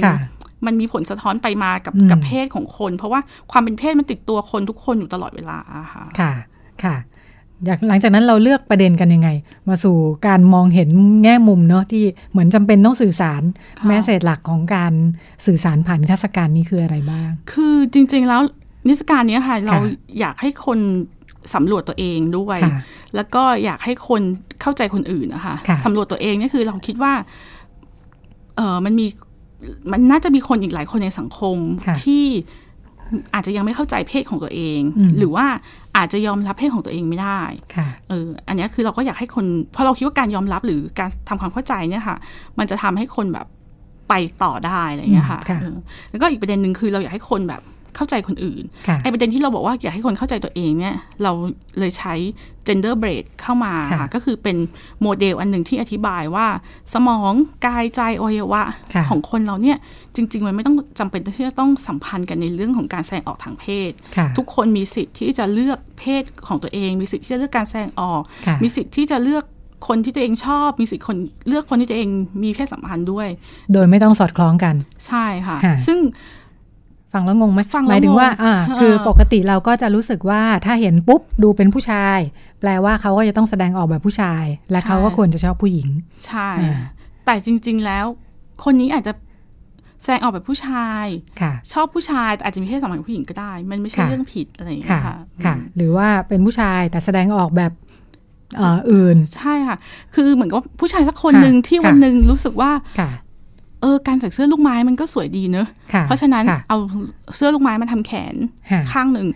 [0.67, 5.57] มันมีผลสะท้อนไปมากับกับเพศของคน เพราะว่าความเป็นเพศมันติดตัวคนทุกคนอยู่ตลอดเวลา
[5.93, 6.33] ค่ะค่ะ
[6.83, 6.95] ค่ะ
[7.87, 9.29] หลังจากนั้นเราเลือกประเด็นกันยังไง
[9.69, 9.95] มาสู่
[10.27, 10.89] การมองเห็น
[11.23, 13.41] แง่มุมเนาะที่เหมือนจำเป็นต้องสื่อสาร
[13.85, 14.93] แม้เศษหลักของการ
[15.45, 18.41] สื่อสารผ่านนิทรรศการนี้คืออะไรบ้าง คือจริง ๆ แล้ว
[18.87, 19.77] นิทรรศการนี้ค่ะเรา
[20.19, 20.79] อยากให้คน
[21.55, 22.59] สำรวจตัวเองด้วย
[23.15, 24.21] แล้วก็อยากให้คน
[24.61, 25.55] เข้าใจคนอื่นนะคะ
[25.85, 27.13] สำรวจตัวเองนี่คือเราคิดว่า
[28.57, 29.05] เออมันมี
[29.91, 31.57] มันน่าจะมีคนอีกหลายคนในสังคม
[32.03, 32.25] ที่
[33.33, 34.79] อาจจะยังไม่เข้าใจเพศของตัวเอง
[35.17, 35.45] หรือว่า
[35.97, 37.41] อาจจะยอมรับเพศของตัวเองไม่ได้
[38.09, 42.17] เอออันนี้คือเราก็อยากให้คนเพราะเราคิดว่าการยอมรับหรือการทำความเข้าใจเนี่ยค่ะ
[42.59, 43.47] มันจะทำให้คนแบบ
[44.09, 45.41] ไปต่อได้อะไรอย่างเงี้ยค่ะ
[46.09, 47.61] แล้วก็อีกประเด็นหนึ่งคือเราอยากให้คนแบบ
[47.95, 48.63] เข้าใจคนอื่น
[49.01, 51.31] ไอ้ประเด็นที่เราบอกว่าอยากให้คนเข้าใจตัวเองเนี่ยเรา
[51.79, 52.13] เลยใช้
[52.67, 54.57] gender braid เข้ามาค่ะก็คือเป็น
[55.01, 56.47] โมเดลอันหนึ่งที่อธิบายว่า
[56.93, 57.33] สมอง
[57.65, 58.63] กายใจอวัยวะ
[59.09, 59.77] ของคนเราเนี่ย
[60.15, 63.91] จริง ๆ มันไม่ต้องจำเป็นที่จะต้องสัมพันธ์กันในเรื่องของการแสดงออกทางเพศ
[64.37, 68.21] ทุกคนมีสิทธิ์ที่จะเลือกเพศของตัวเอง มีสิทธิ์ที่จะเลือกการแสดงออก
[68.63, 69.43] มีสิทธิ์ที่จะเลือก
[69.87, 72.09] คนที่ตัวเองชอบมีสิทธิ์คนเลือกคนที่ตัวเอง
[72.43, 73.27] มีเพศสัมพันธ์ด้วย
[73.73, 74.75] โดยไม่ต้องสอดคล้องกัน
[75.07, 75.99] ใช่ค่ะ ซึ่ง
[77.15, 82.19] ฟังแล้วงงไหมฟังหมายถึงว่าอ่าคือปกติเราก็จะรู้สึกว่าถ้าเห็นปุ๊บดูเป็นผู้ชาย
[82.59, 85.89] แปลว่าเขาก็จะต้องแสดงออกแบบผู้ชาย และเขาก็ควรจะชอบผู้หญิง
[86.27, 86.49] ใช่
[87.25, 88.05] แต่จริง ๆ แล้ว
[88.63, 89.13] คนนี้อาจจะ
[90.03, 91.05] แสดงออกแบบผู้ชาย
[91.73, 97.71] ชอบผู้ชายแต่อาจจะมีเพศสัมพันธ์กับผู้หญิงก็ได้ มันไม่ใช่เรื่องผิดอะไรอย่างเงี้ยค่ะค่ะ หรือว่าเป็นผู้ชายแต่แสดงออกแบบ
[98.91, 99.77] อื่น ใช่ค่ะ
[100.15, 105.67] คือเหมือนกับผู้ชายสักคนหนึ่งที่วันหนึ่งรู้สึกว่าเออการใส่เสื้อลูกไม้มันก็สวยดีเนอะ
[106.03, 106.77] เพราะฉะนั้นเอา
[107.35, 108.35] เสื้อลูกไม้มาทำแขน
[108.91, 109.27] ข้างหนึ่ง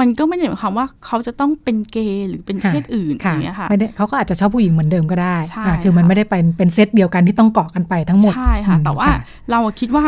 [0.00, 5.36] มันก็ไม่ได้หมายความว่าเขาจะต้องเป็นเกย์หรือเป็นเพศอื่นอย่างเงี้ยค่ะไม่ได้เขาก็อาจจะชอบผู้หญิงเหมือนเดิมก็ได้
[5.82, 9.08] คือมันไม่ได้เป็นเป็นเซตเดียวกันที่ต้องเกาะกันไปทั้งหมดใช่ค่ะแต่ว่า
[9.50, 10.04] เราคิดว่า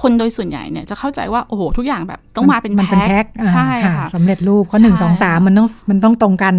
[0.00, 3.24] คนโดยส่วนใหญ่เนี่ยจะเข้าใจว่าโอ้โหทุกอย่างแบบต้องมาเป็นแพ็ค
[3.54, 6.54] ใช่ค่ะสำเร็จรูปข้อหนึ่งสองสามมันต้องมันต้องตรงกัน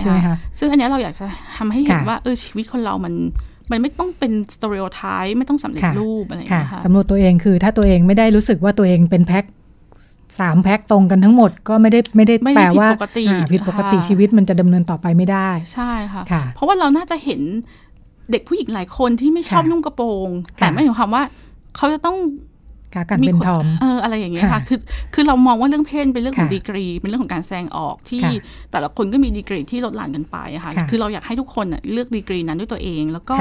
[0.00, 3.14] ใช่ไหมคะซึ่งอันนี้เราอยากจะทำให้เห็นว่าเออชีวิตคนเรามัน
[3.72, 9.44] มันไม่ต้องเป็นสเตอริโอไทป์ไม่ต้องสำเร็จรูปอะไรอย่างเงี้ยค่ะสำรวจตัวเองคือ ถ้าตัวเองไม่ได้รู้สึกว่าตัวเองเป็นแพ็ค
[10.40, 12.88] สามแพ็คตรงกันทั้งหมดก็ไม่ได้ไม่ได้แปลว่า
[13.52, 16.22] ผิดปกติชีวิตมันจะดำเนินต่อไปไม่ได้ใช่ค่ะ
[16.54, 17.40] เพราะว่าเราน่าจะเห็น
[18.30, 21.22] เด็กผู้หญิงหลายคนที่ไม่ชอบนุ่งกระโปรง แต่ไม่หมายความว่า
[21.76, 22.16] เขาจะต้อง
[22.94, 24.78] กากันเป็นทอมเอออะไรอย่างเงี้ยค่ะคือ
[25.14, 28.22] คือเรามองว่าเรื่องเพศเป็นเรื่องของดีกรี เป็นเรื่องของการแสดงออกที่
[28.70, 33.36] แต่ละคนก็มีดีกรีที่ลดหลั่นกันไปค่ะคือเราอยากให้ทุกคนเลือกดีกรีนั้นด้วยตัวเอง แล้วก็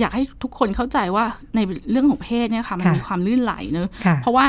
[0.00, 3.88] อยากให้ทุกคนเข้าใจว่าในเรื่องของเพศเนี่ยค่ะมันมีความลื่นไหลเนอะ
[4.22, 4.44] เพราะว่า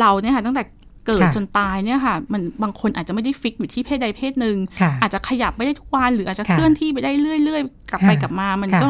[0.00, 0.62] เราเนี่ยค่ะตั้งแต่
[1.06, 4.56] เกิดจนตายเนี่ยค่ะมันบางคนอาจจะไม่ได้ฟิกอยู่ที่เพศใดเพศหนึ่ง
[5.02, 8.88] อาจจะขยับไปได้ทุกวันหรืออาจจะเคลื่อนที่ไปได้เรื่อยๆกลับไปกลับมา มันก็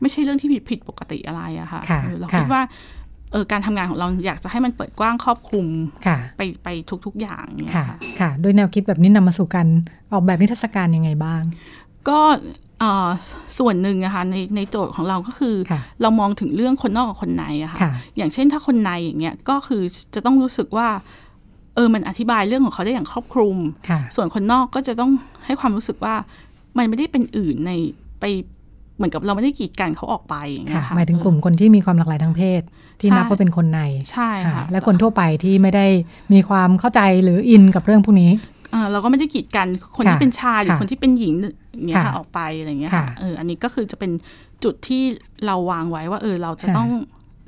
[0.00, 1.80] ไม่ใช่เรื่องที่ผิดผิดปกติอะไรอะค่ะ
[2.18, 2.62] เราคิดว่า
[3.32, 5.66] เออการทำงานของเราอยากจะให้มันเปิดกว้างครอบคลุม
[6.36, 6.68] ไปไป
[7.06, 7.86] ทุก ๆ อย่างเนี่ยค่ะ
[8.20, 9.66] ค่ะด้วยแนวคิดแบบนี้นำมาสู่การ
[10.12, 11.42] ออกแบบนิทรรศการยังไงบ้าง
[12.08, 12.20] ก็
[13.58, 15.54] ส่วนหนึ่งนะคะในในโจทย์ของเราก็คือ
[16.02, 17.80] เรามองถึงเรื่องคนนอกกับคนในอะค่ะ
[18.16, 19.82] อย่างเช่นถ้าคนในอย่างเงี้ยก็คือ
[20.14, 20.88] จะต้องรู้สึกว่า
[21.74, 23.56] เออมันอธิบายเรื่องของเขาได้อย่างครอบคลุม
[24.16, 25.10] ส่วนคนนอกก็จะต้อง
[25.46, 26.14] ให้ความรู้สึกว่า
[26.76, 27.72] มันไม่ได้เป็นอื่นใน
[28.20, 28.24] ไป
[29.00, 32.62] เหมือนกับเราไม่ได้กีดกันเขาออกไปอย่างเงี้ยค่ะหมายถึงกลุ่มคนที่มีความหลากหลายทางเพศ
[33.00, 33.80] ที่นับว่าเป็นคนใน
[34.12, 35.86] ใช่ค่ะและคนทั่วไปที่ไม่ได้
[36.32, 38.30] มีความเข้าใจหรืออินกับเรื่องพวกนี้
[38.92, 41.34] เราก็ไม่ได้กีดกันคนที่เป็นชายหรือคนที่เป็นหญิง
[41.72, 44.10] อย่างเงี้ยค่ะออกไปอะไรเงี้ยค่ะเอออันนี้ก็คือจะเป็น
[44.64, 45.02] จุดที่
[45.46, 46.88] เราวางไว้ว่าเออเราจะต้อง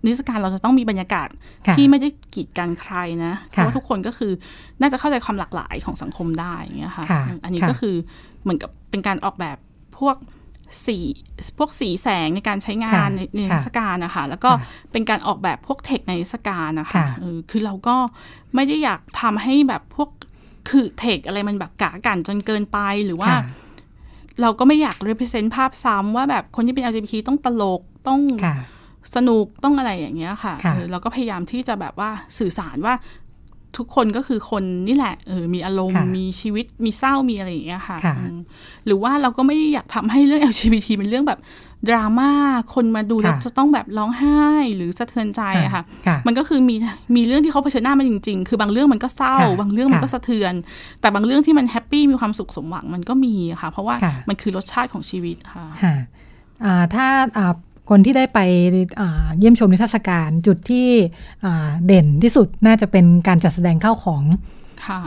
[0.06, 1.28] นิสการเราจะต้องมีบรรยากาศ
[1.76, 4.32] ที่ไม่ได้กีดกันใครนะเพราะว่าทุกคนก็คือ
[4.80, 7.04] น่าจะเข้าใจความหลากหลายของสังคมได้อย่างเงี้ยค่ะ
[7.44, 7.94] อันนี้ก็คือ
[8.42, 9.56] เหมือนกับเป็นการออกแบบ
[9.98, 10.16] พวก
[10.86, 10.98] สี
[11.58, 14.50] พวกสีแสงในการใช้งานในเทศกาลนะคะแล้วก็
[14.92, 17.04] เป็นการออกแบบพวกเทคในเทศกาลนะคะ
[17.50, 17.96] คือเราก็
[18.54, 20.08] ไม่ได้อยากทำให้แบบพวก
[20.68, 23.32] คือเทคอะไรมันแบบกะกันจนเกินไปหรือว่า
[24.40, 28.20] เราก็ไม่อยาก represent ภาพซ้ำว่าแบบคนที่เป็น LGBT ต้องตลกต้อง
[29.14, 30.54] สนุกต้องอะไรอย่างเงี้ยค่ะ
[30.90, 32.94] เราก็พยายามที่จะแบบว่าสื่อสารว่า
[33.76, 37.98] ทุกคนก็คือคนนี่แหละเออมีอารมณ์มีชีวิตมีเศร้ามีอะไรอย่างเงี้ยค่ะ
[38.86, 41.40] หรือว่าเราก็ไม่อยากทำให้เรื่อง LGBT เป็นเรื่องแบบ
[41.88, 42.30] ดราม่า
[42.74, 44.42] คนมาดูแล้วจะต้องแบบร้องไห้
[44.76, 45.82] หรือสะเทือนใจอะค่ะ
[46.26, 46.76] มันก็คือมี
[47.16, 50.54] มีเรื่องที่เขาเผชิญหน้ามาจริง ๆ คือบางเรื่องมันก็เศร้า บางเรื่องมันก็สะเทือน
[51.00, 53.96] แต่บางเรื่องที่มันแฮปปี้มีความสุขสมหวังมันก็มีค่ะ เพราะว่า
[54.28, 55.64] มันคือรสชาติของชีวิตค่ะ
[56.94, 57.06] ถ้า
[57.90, 58.38] คนที่ได้ไป
[59.38, 60.88] เยี่ยมชมนิทรรศการจุดที่
[61.86, 64.22] เด่นที่สุดน่าจะเป็นการจัดแสดงเข้าของ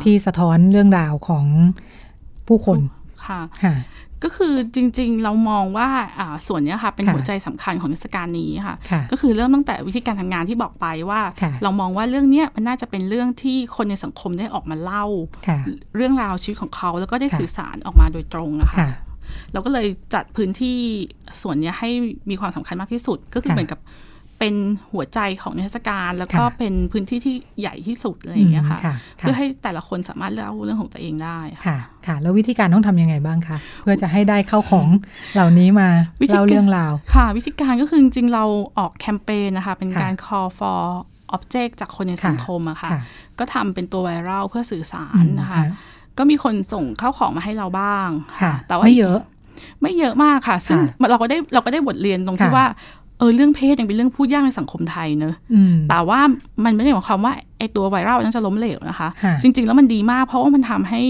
[0.04, 1.46] ที่สะท้อนเรื่องราวของ
[2.48, 2.80] ผู้คน
[3.26, 3.42] ค่ะ
[4.24, 5.90] ก็คือจริงๆเรามองว่า
[6.48, 8.76] ส่วนนี้ค่ะเป็นหัวใจสำคัญของเทศกาลนี้ค่ะ
[9.12, 11.22] ก็คือเริ่มตั้งแต่วิธีการทำงานที่บอกไปว่า
[11.64, 15.06] เรามองว่าเรื่องนี้มันน่าจะเป็นเรื่องที่คนในสังคมได้ออกมาเล่า
[15.96, 18.78] เรื่องราวชีวิตของเขาแล้วก็ได้สื่อสารออกมาโดยตรงนะคะ
[19.54, 20.78] เราก็เลยจัดพื้นที่
[21.42, 21.90] ส่วนนี้ให้
[22.30, 23.82] มีความสำคัญมากที่สุด ก็คือเหมือนกับ
[24.40, 24.56] เป็น
[24.92, 28.80] หัวใจของนิทรรศการ แล้วก็เป็นพื้นที่ที่ใหญ่ที่สุดอะไรอย่างเงี้ยค่ะ
[29.18, 34.88] เพื่อให้แต่ละคนสามารถเล่าเรื่องของตัวเองได้ค่ะค่ะ แล้ววิธีการต้องทํำยังไงบ้างคะเพื่อจะให้ได้เข้าของ
[35.34, 35.90] เหล่านี้มา
[36.30, 38.46] เล่าเรื่องราวค่ะ วิธีการก็คือจริงๆเรา
[38.78, 40.82] ออกแคมเปญนะคะ เป็นการ call for
[41.36, 42.92] object จากคนในสังคมอะค่ะ
[43.40, 45.62] ก็ทำเป็นตัวไวรัลเพื่อสื่อสารนะคะ
[46.18, 48.10] ก็มีคนส่งเข้าของมาให้เราบ้าง
[48.68, 49.20] แต่ว่าไม่เยอะ
[49.82, 50.80] ไม่เยอะมากค่ะ ซึ่ง
[51.12, 52.66] เราก็ได้เราก็ได้บทเรียนตรงที่ว่า
[53.20, 55.36] เออเรื่องเพศยังเป็นเรื่องพูดยากในสังคมไทยเนอะ
[55.90, 56.20] แต่ว่า
[56.66, 59.10] มันไม่ได้หมายความว่าไอ้ตัวไวรัลนั้นจะล้มเหลวนะคะ
[59.42, 61.02] จริง ๆ แล้วมันดีมากเพราะว่ามันทำให้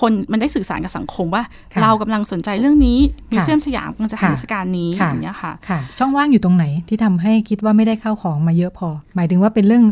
[0.00, 1.42] คนมันได้สื่อสารกับสังคมว่า
[1.82, 2.98] เรากำลังสนใจเรื่องนี้
[3.30, 9.84] มิวเซียมสยามกำลังจะทำเทศกาลนี้อย่างเงี้ยค่ะค่ะช่องว่างอยู่ตรงไหนที่ทำให้คิดว่าไม่ได้เข้าของมาเยอะพอ หมายถึงว่าเป็นเรื่อง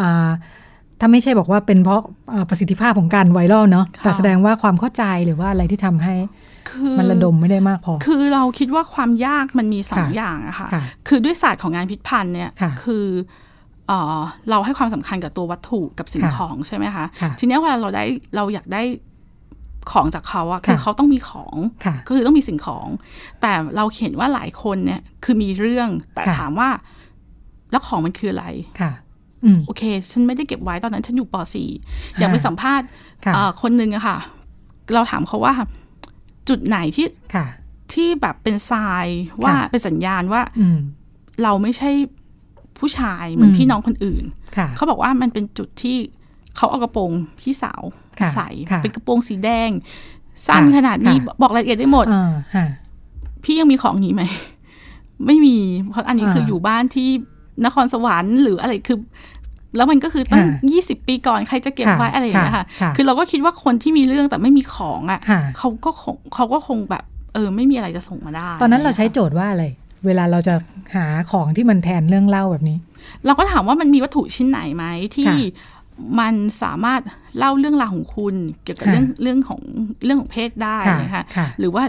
[0.00, 0.28] อ่า
[1.00, 2.00] ถ้าไม่ใช่บอกว่าเป็นเพราะ
[2.48, 6.14] ประสิทธิภาพของการไวรัลเนาะแต่แสดงว่าความเข้าใจหรือว่าอะไรที่ทำให้
[6.98, 10.68] มันระดมไม่ได้มากพอ คือเราคิดว่าความยากมันมีสองอย่างอะค่ะ
[11.08, 12.50] คือด้วยศาสตร์ของงานพิพันธ์เนี่ย
[12.84, 13.06] คือ
[14.50, 17.04] เราให้ความสำคัญกับตัววัตถุกับสิ่งของใช่ไหมคะ
[17.38, 18.04] ทีนี้เวลาเราได้
[18.36, 18.82] เราอยากได้
[19.92, 21.56] ของจากเขาอะคือเขาต้องมีของ
[22.06, 22.86] ก็คือต้องมีสิ่งของ
[23.40, 26.68] แต่เราเห็นว่าหลายคนเนี่ยคือมีเรื่อง แต่ถามว่า
[27.70, 28.46] แล้วของมันคืออะไร
[29.66, 31.34] โอเค ฉันไม่ได้เก็บไว้ตอนนั้นฉันอยู่ป
[31.74, 32.86] .4 อยากไปสัมภาษณ์
[33.62, 34.18] คนหนึ่งอะค่ะ
[34.94, 35.54] เราถามเขาว่า
[36.48, 37.06] จุดไหนที่
[37.92, 39.06] ที่แบบเป็นทราย
[39.44, 40.42] ว่าเป็นสัญญาณว่า
[41.42, 41.90] เราไม่ใช่
[42.78, 44.24] ผู้ชายเหมือนพี่น้องคนอื่น
[44.76, 45.96] เขาบอกว่ามันเป็นจุดที่
[46.56, 47.82] เขาเอากระโปรงพี่สาว
[48.34, 48.48] ใส่
[48.82, 49.70] เป็นกระโปรงสีแดง
[50.46, 52.06] สั้นขนาดนี้บอกรายละเอียดได้หมด
[53.44, 54.22] พี่ยังมีของนี้ไหม
[55.26, 55.56] ไม่มี
[55.90, 57.08] เพราะอันนี้คืออยู่บ้านที่
[57.64, 58.98] นครสวรรค์หรืออะไรคือ
[59.76, 62.64] แล้วมันก็คือตั้งยี่สิบปีก่อนใครจะเก็บไว้อะไรอย่างเงี้ยค่ะ
[62.96, 65.20] คือเราก็คิดว่าคนที่มีเรื่องแต่ไม่มีของอะ
[65.58, 69.64] เขาก็คงเขาก็คงแบบเออไม่มีอะไรจะส่งมาได้ ตอนนั้นเราใช้โจทย์ว่าอะไร
[70.06, 70.54] เวลาเราจะ
[70.94, 72.78] หาของที่มันแทนเรื่องเล่าแบบนี้
[73.26, 74.84] เราก็ถามว่ามันมีวัตถุชิ้นไหนไหม
[75.16, 75.32] ที่
[76.20, 77.00] มันสามารถ
[77.38, 79.60] เล่าเรื่องราวของคุณเกี่ยวกับเรื่องเรื่องของ
[80.04, 81.24] เรื่องของเพศได้นะคะ
[81.60, 81.84] หรือว่า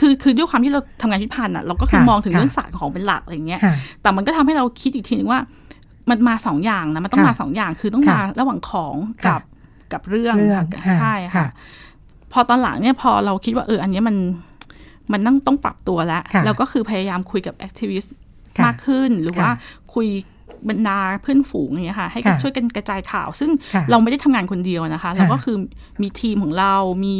[0.00, 3.60] คือคือด้วยความที่เราทำงานพิพันธ์อะเราก็คือมองถึงเรื่องศาสตร์ของเป็นหลักอะไรเงี้ย
[4.02, 5.40] แต่มันก็ทำให้เราคิดอีกทีนึงว่า
[6.10, 8.94] มันมาสองอย่างนะมันต้องมาสองอย่างคือต้องมาระหว่างของ
[9.26, 9.42] กับ
[9.92, 10.36] กับเรื่อง
[10.94, 11.48] ใช่ค่ะ
[12.32, 14.16] พอตอนหลังเนี่ยพอเราคิดว่าเอออันนี้มัน
[15.12, 18.14] มันต้องต้องปรับตัวแล้วเราก็คือพยายามคุยกับ activist
[18.64, 19.50] มากขึ้น หรือว่า
[19.94, 20.08] คุย
[20.68, 23.50] บรรดาเพื่อนฝูงอย่างเงี้ยค่ะ ให้ช่วยกันกระจายข่าว ซึ่ง
[23.90, 25.56] เราไม่ได้ทำงานคนเดียวนะคะเราก็คือ
[26.02, 26.74] มีทีมของเรา
[27.06, 27.16] มี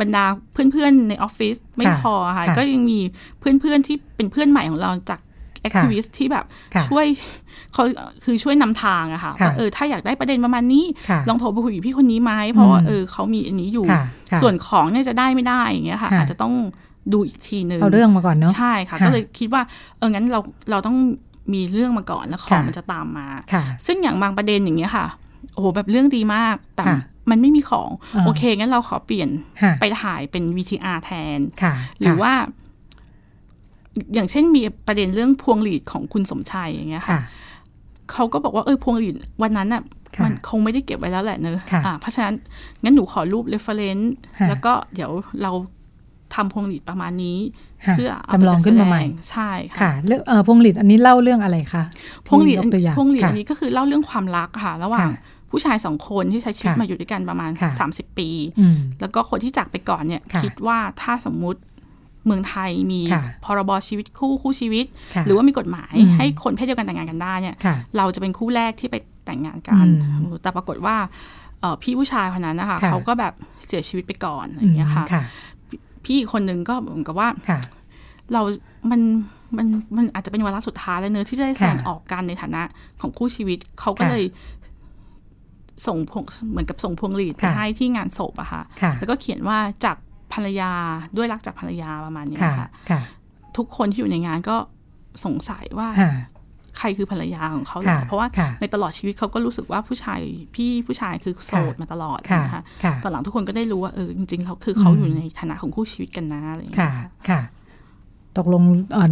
[0.00, 2.98] บรรดาเพื่อนๆในออฟฟิศไม่พอค่ะ ก็ยังมี
[3.38, 5.20] เพื่อนๆที่เป็นเพื่อนใหม่ของเราจาก
[5.62, 6.44] แอคทิวิสต์ที่แบบ
[6.88, 7.06] ช่วย
[7.72, 7.84] เขา
[8.24, 10.84] คือช่วยนำทางอะค่ะว่าเออถ้าอยากได้ประเด็นประมาณนี้
[11.28, 13.86] ลองโทรไปคุยกับพี่คนนี้ไหมเพราะว่าเออเขามีอันนี้อยู่
[14.42, 16.54] ส่วนของเนี่ยจะได้ไม่ได้อย่างเงี้ยค่ะอาจจะต้อง
[17.12, 19.62] ดูอีกทีหนึ่งเอาเรื่องมาก่อนเนาะใช่ค่ะ ก็เลยคิดว่า
[19.98, 20.96] เอองั้นเราเราต้อง
[21.52, 23.28] มีเรื่องมาก่อนแล้วของมันจะตามมา
[23.86, 25.06] ซึ่งอย่างบางประเด็นอย่างเงี้ยค่ะ
[25.54, 26.84] โอ้โหแบบเรื่องดีมากแต่
[27.30, 27.90] มันไม่มีของ
[28.26, 29.28] โอเคงั้นเราขอเปลี่ยน
[29.80, 31.38] ไปถ่ายเป็น VTR แทน
[32.00, 32.32] หรือว่า
[34.14, 37.20] อย่างเช่นมีประเด็นเรื่องพวงหรีดของคุณสมชัยอย่างเงี้ยค่ะ
[38.12, 39.82] เขาก็บอกว่าเออพวงหรีดวันนั้นอะ
[40.24, 42.34] มันคงไม่ได้เก็บไว้แล้วแหละเนอะเพราะฉะนั้น
[42.82, 44.12] งั้นหนูขอรูป reference
[44.48, 45.10] แล้วก็เดี๋ยว
[45.42, 45.52] เรา
[46.34, 47.38] ทำพวงหรีดประมาณนี้
[47.92, 49.50] เพื่อจำลองขึ้นมาใหม่ใช่
[49.80, 51.84] ค่ะเรื่องพวงหรีดอันนี้เล่าเรื่องอะไรคะ
[52.26, 52.56] พวงหรีด
[52.98, 55.08] พวงหรีดอันนี้ก็คือเล่าเรื่องความรักค่ะ ระหว่าง
[55.50, 58.28] ผู้ชายสองคนที่ใช้ชีวิตมาอยู่ด้วยกันประมาณสามสิบปี
[59.00, 61.60] แล้วก็คนที่จากไปก่อนเนี่ย คิดว่าถ้าสมมุติ
[62.26, 63.00] เมืองไทยมี
[63.44, 64.86] พรบชีวิตคู่คู่ชีวิต
[65.26, 67.56] หรือว่ามีกฎหมายให้คนเพศเดียวกันแต่งงานกันได้เนี่ย
[67.96, 69.86] เราจะเป็นคู่แรกที่ไปแต่งงานกัน
[70.42, 70.96] แต่ปรากฏว่า
[71.82, 73.32] พี่ผู้ชายคนนั้นนะคะเขาก็แบบ
[73.66, 75.06] เสียชีวิตไปก่อนอย่างเงี้ยค่ะ
[76.04, 77.28] พี่อีกคนนึงก็เหมือนกับว่า
[78.32, 78.42] เรา
[78.90, 79.00] มัน
[79.56, 82.62] มัน มันอาจจะเป็นวาระสุดท้ายแล้วเนอะที่จะได้แสดงออกกันในฐานะ
[83.00, 84.24] ของคู่ชีวิต เขาก็เลย
[85.86, 88.62] ส่งพวงเหมือนกับส่งพวงหลีดไปให้ที่งานศพอะค่ะ
[88.98, 89.96] แล้วก็เขียนว่าจาก
[90.34, 90.72] ภรรยา
[91.16, 93.02] ด้วยรักจากภรรยาประมาณนี้ค่ะ
[93.56, 94.56] ทุกคนที่อยู่ในงานก็
[95.24, 95.88] สงสัยว่า
[96.78, 98.28] ใครคือภรรยาของเขาหรอเพราะว่า
[98.60, 100.20] ในตลอดชีวิตเขาก็รู้สึกว่าผู้ชาย
[100.54, 102.62] พี่ผู้ชายคือโสดมาตลอดนะคะ
[103.02, 106.96] ตอนหลังทุกคนก็ได้รู้ว่าเออจริงๆเขาคือเขาอยู่ในฐานะของคู่ชีวิตกันนะอะไรอย่างเงี้ย
[107.28, 107.40] ค่ะ
[108.38, 108.62] ตกลง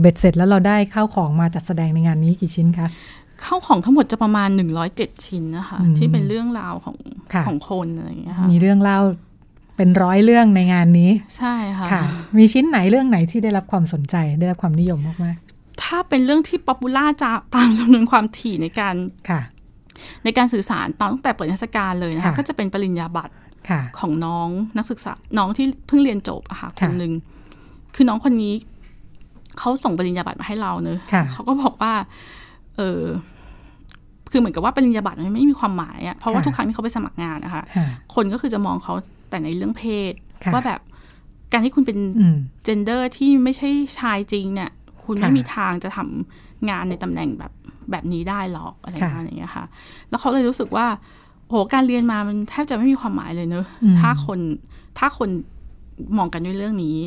[0.01, 2.89] เบ็ดเสร็จแล้วเราได้เข้าของมาจัดแสดงในงานนี้กี่ชิ้นคะ
[3.43, 6.97] เข้าของทั้งหมดจะประมาณหนึ่งร้อยเจ็ดชิ้นนะคะ ที่เป็นเรื่องราวของ
[7.47, 8.99] ของคนอะไรอย่างเงี้ยค่ะมีเรื่องเล่า
[9.79, 12.03] เป็นร้อยเรื่องในงานนี้ ใช่ค่ะคะ
[12.39, 18.95] มีชิ้นไหนเรื่องไหนที่ได้รับความสนใจได้รับความนิยมมากๆถ้าเป็นเรื่องที่ป๊อปปูล่าจะตามจำนวนความถี่ในการ
[19.31, 19.41] ค่ะ
[20.25, 23.35] ในการสื่อสารตอนตั้งแต่เปิดเทศกาลเลยนะคะก็จะเป็นปริญญาบัตร
[23.99, 27.13] ของน้องนักศึกษาน้องที่เพิ่งเรียนจบอะค่ะคนหนึ่ง
[27.95, 28.55] คือน้องคนนี้
[29.59, 30.99] เขาส่งปริญญาบัตรมาให้เราเนอะ
[31.33, 31.93] เขาก็บอกว่า
[32.77, 33.03] เออ
[34.31, 37.63] คือเหมือนกับว่าปริญญาบัตรมันไม่มีความหมายอะเพราะว่าทุกครั้งที่เขาไปสมัครงานนะคะ
[38.15, 38.95] คนก็คือจะมองเขา
[39.29, 40.13] แต่ในเรื่องเพศ
[40.53, 40.81] ว่าแบบ
[41.53, 41.99] การที่คุณเป็น
[42.65, 44.71] เจนเดอร์ที่ไม่ใช่ชายจริงเนี่ย
[45.03, 47.53] คุณไม่มีทางจะทำงานในตำแหน่งแบบ
[47.91, 49.65] แบบนี้ได้หรอกอะไรประมาณอย่างเงี้ยค่ะ
[50.09, 50.87] แล้วเขาเลยรู้สึกว่า
[51.49, 53.67] โหการเรียนมามันแทบจะไม่มีความหมายเลยเนอะ
[54.01, 54.41] ถ้าคน
[54.99, 55.31] ถ้าคน
[56.17, 56.99] มองกันด้วยเรื่องนี้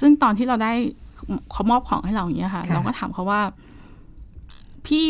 [0.00, 0.72] ซึ่งตอนที่เราได้
[1.52, 3.40] เขามอบของให้เราอย่างเงี้ยค่ะ เราก็ถามเขาว่า
[4.86, 5.04] พี่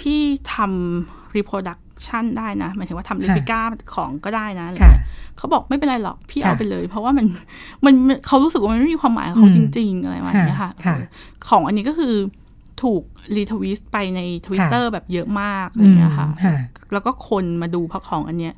[0.00, 0.20] พี่
[0.54, 3.60] ทำ reproduction ได้นะหมายถึงว่าทำเลปิก้า
[3.94, 5.04] ของก็ได้นะอะไรเงี้ย
[5.38, 7.26] เขาบอกไม่เป็นไรหรอกพี่เอาไปเลย เพราะว่ามัน
[7.84, 7.94] มัน
[8.26, 10.70] เขารู้สึกว่ามันไม่มีความหมายของเขาจริง ๆ อะไรแบบนี้ค่ะ
[11.48, 12.14] ของอันนี้ก็คือ
[12.82, 13.02] ถูก
[13.36, 16.28] retweet ไปในทวิตเตอร์แบบเยอะมากอะไรเงี้ยค่ะ
[16.92, 18.54] แล้วก็คนมาดูเพราะของอันเนี้ย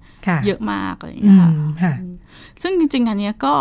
[0.47, 1.51] เยอะมากอะไรเงี้ยค่ะ
[2.63, 3.55] ซึ่งจริง ๆ อันเนี้ยก็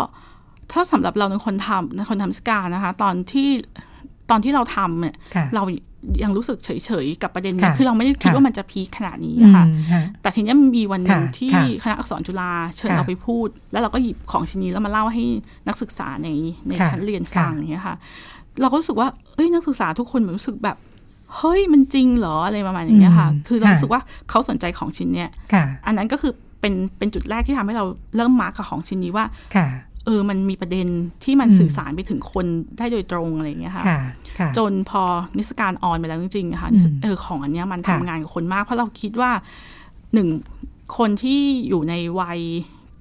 [0.72, 3.48] ถ้าสำหรับเราเป็นคนทำคนทำนิทรรศการนะคะ ตอนที่
[4.30, 5.14] ตอนที่เราทำเนี่ย
[5.54, 5.62] เรา
[6.22, 9.64] ยังรู้สึกเฉยๆกับประเด็นนี้คือเราไม่ได้คิดว่ามันจะ peak ขนาดนี้ค่ะ
[10.22, 15.24] แต่ทีนี้มีวันหนึ่งที่คณะอักษรจุฬาเชิญเราไปพูด แล้วเราก็หยิบของชิ้นนี้แล้วมาเล่าให้
[15.68, 16.28] นักศึกษาใน
[16.68, 17.96] ในชั้นเรียนฟังอย่างเงี้ยค่ะ
[18.60, 20.76] เราก็รู้สึกว่าเอ้ยนักศึกษาทุกคนรู้สึกแบบ
[21.36, 25.30] เฮ้ยมันจริงเหรออะไรประมาณอย่างเงี้ยค่ะ คือเรารู้สึกว่าเขาสนใจของชิ้นเนี้ย
[25.86, 27.84] อันนั้นก็คือเป็นเป็นจุดแรกที่ทำให้เรา
[28.16, 29.24] เริ่มมาร์กกับของชิ้นนี้ว่า
[29.89, 30.86] เออมันมีประเด็น
[31.24, 32.46] ที่มันสื่อสารไปถึงคน
[32.78, 33.84] ได้โดยตรงอะไรอย่างเงี้ยค่ะ
[34.58, 35.02] จนพอ
[35.36, 36.70] นิสการออนไปแล้วจริงๆค่ะ
[37.02, 39.30] เออของอันเนี้ยมันทำงานกับคนมาก เพราะเราคิดว่า
[40.14, 40.28] หนึ่ง
[40.98, 42.40] คนที่อยู่ในวัย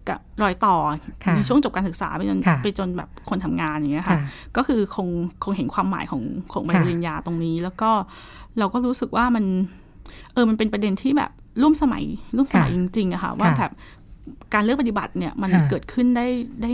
[0.10, 0.76] กับรอยต่อ
[1.36, 4.20] ในช่วงจบการศึกษาไปจนไปจนแบบคนทำงานอย่างเงี้ยค่ะ
[4.58, 5.08] ก็คือคง
[5.44, 7.92] คงเห็นความหมายของของใบปริญญาตรงนี้ แล้วก็
[8.60, 9.46] เราก็รู้สึกว่ามัน
[10.34, 12.04] เออมันเป็นประเด็นที่แบบร่วมสมัย
[12.36, 13.72] ร่วมสมัยจริงๆอะค่ะ ว่าแบบ
[14.54, 16.28] การเลือกปฏิบัติเนี่ยมันเกิดขึ้นได้
[16.64, 16.72] ได้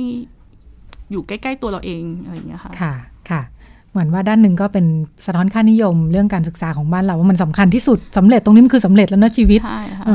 [1.11, 2.93] อยู่ใกล้ๆตัวเราเองอะไรอย่างเงี้ยค่ะ ค่ะ
[3.29, 3.41] ค่ะ
[3.91, 4.85] เหมือนว่าด้านหนึ่งก็เป็น
[5.25, 10.05] สะท้อนค่านิยมเรื่องการศึกษาของบ้านเราว่ามันสำคัญที่สุดสำเร็จตรงนี้มันคือสำเร็จแล้วนะชีวิตใช่ค่ะ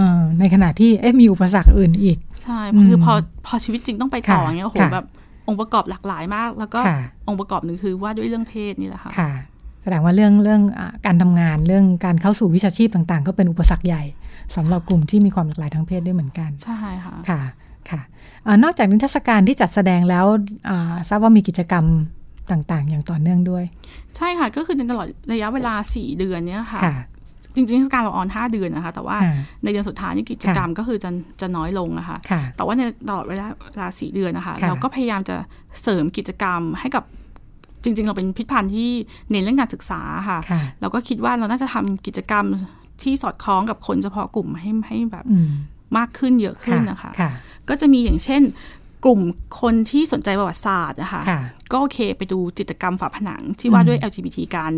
[0.40, 3.12] ในขณะที่เอ๊ะมีอุปสรรคอื่นอีก ใช่คือพอ
[3.46, 5.06] พอชีวิตจริงต้องไปต่ออย่างเงี้ยโอ้โหแบบ
[5.48, 6.80] องค์ประกอบหลากหลายมาก แล้วก็
[7.28, 9.30] องค์ประกอบหนึ่งคือว่าด้วยเรื่องเพศนี่แหละค่ะ ค่ะ
[9.82, 10.62] แสดงว่าเรื่องเรื่อง
[11.06, 14.02] การทำงานเรื่องการเข้าสู่วิชาชีพต่าง ๆ ก็เป็นอุปสรรคใหญ่
[14.56, 17.40] สำหรับกลุ่มที่มีความหลากหลายทางเพศด้วยเหมือนกันใช่ค่ะค่ะ
[17.90, 18.00] ค่ะ
[18.46, 20.26] อนอกจากนิทรรศการที่จัดแสดงแล้ว
[21.08, 21.84] ทราบว่ามีกิจกรรม
[22.50, 23.64] ต่างๆ อย่างต่อเนื่องด้วย
[24.16, 26.82] ใช่ค่ะ ก็คือในตลอดระยะเวลาสี่เดือนเนี้ยค่ะ
[27.54, 29.16] จริงๆเทศกาลเราออนห้าเดือนนะคะ แต่ว่า
[29.64, 32.16] ในเดือนสุดท้ายนี่กิจกรรมก็คือจะจะน้อยลงนะคะ
[32.56, 35.36] แต่ว่าในตลอดเวลาเวลาสี่เดือนนะคะ เราก็พยายามจะ
[35.82, 37.04] เสริมกิจกรรมให้กับ
[37.84, 38.90] จริง ๆ เราเป็นพิพิธภัณฑ์ที่
[39.30, 40.38] เน้นเรื่องการศึกษาค่ะ
[40.80, 42.44] เราก็คิดว่าเราน่าจะทำกิจกรรม
[43.04, 45.24] ที่สอดคล้องกับคนเฉพาะกลุ่มให้ให้แบบ
[45.96, 47.10] มากขึ้นเยอะขึ้นนะคะ
[47.68, 48.42] ก็จะมีอย่างเช่น
[49.04, 49.20] กลุ่ม
[49.60, 51.22] คนที่สนใจประวัติศาสตร์นะคะ
[51.72, 54.72] ก็โอเคไปดูจิตรกรรมฝาผนังที่ว่าด้วย LGBT กัน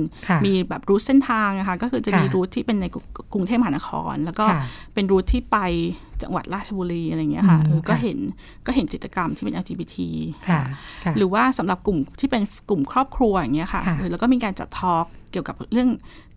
[0.45, 2.87] มีแบบรูทเส้นทางนะคะก็คือจะมีรูทที่เป็นใน
[3.33, 4.45] กรุงเทพมหานคร แล้วก็
[4.95, 5.59] เป็นรูทที่ไป
[6.23, 7.59] จังหวัดราชบุรีอะไรเงี้ยค่ะ
[7.89, 8.19] ก็เห็น
[8.67, 9.97] ก็เห็นจิตรกรรมที่เป็น LGBT
[11.17, 15.89] หรือว่าสำหรับกลุ่มที่เป็นกลุ่มครอบครัวอย่างเงี้ยค่ะแล้วก็มีการจัดทอล์ก เกี่ยวกับเรื่อง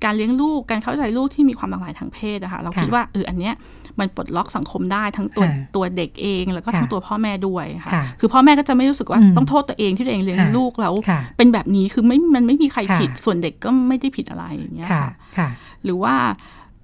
[0.03, 3.53] การเลี้ยงลูก การเข้าใจลูกที่มีความหลากหลายทางเพศนะคะเราคิดว่าเอออันเนี้ย
[3.99, 10.93] มันปลดล็อกสังคมได้ทั้งตัวตัวเด็กเอง แล้วก็ทั้งตัวพ่อแม่ด้วยค่ะ คือพ่อแม่ก็จะไม่รู้สึกว่าต้องโทษตัวเองที่ตัวเองเลี้ยงลูกแล้ว
[11.37, 14.89] เป็นแบบนี้คือไม่มันไม่มีใครผิดส่วนเด็กก็ไม่ได้ผิดอะไรอย่างเงี้ย
[15.37, 15.49] ค่ะ
[15.83, 16.15] หรือว่า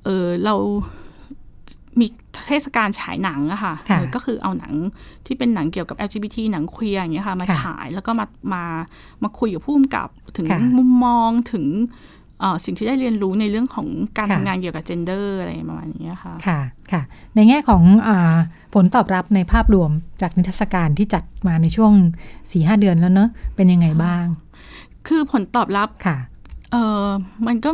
[0.06, 0.56] เออเรา
[1.99, 2.08] มี
[2.47, 3.73] เทศกาลฉายหนังอะค่ะ
[4.15, 4.73] ก็คือเอาหนัง
[5.25, 8.63] ที่เป็นหนังเกี่ยวกับ LGBT หนังเคลียร์อย่างเงี้ยค่ะ มาฉายแล้วก็มามา
[9.23, 11.65] มาคุยกับผู้กำกับถึงมุมมองถึง
[12.65, 16.60] สิ่งที่ได้เรียนรู้ในเรื่องของการทำงานเกี่ยวกับเจนเดอร์อะไรประมาณนี้ค่ะ ค่ะ
[16.91, 17.01] ค่ะ
[17.36, 18.10] ในแง่ของอ
[18.73, 21.93] ผลตอบรับในภาพรวมจากนิทรรศการที่จัดมาในช่วง
[22.51, 24.25] สี่ห้าเดือนแล้วเนอะเป็นยังไงบ้าง
[25.08, 26.17] คือผลตอบรับค่ะ
[26.71, 26.75] เอ
[27.06, 27.08] อ
[27.47, 27.69] มันก็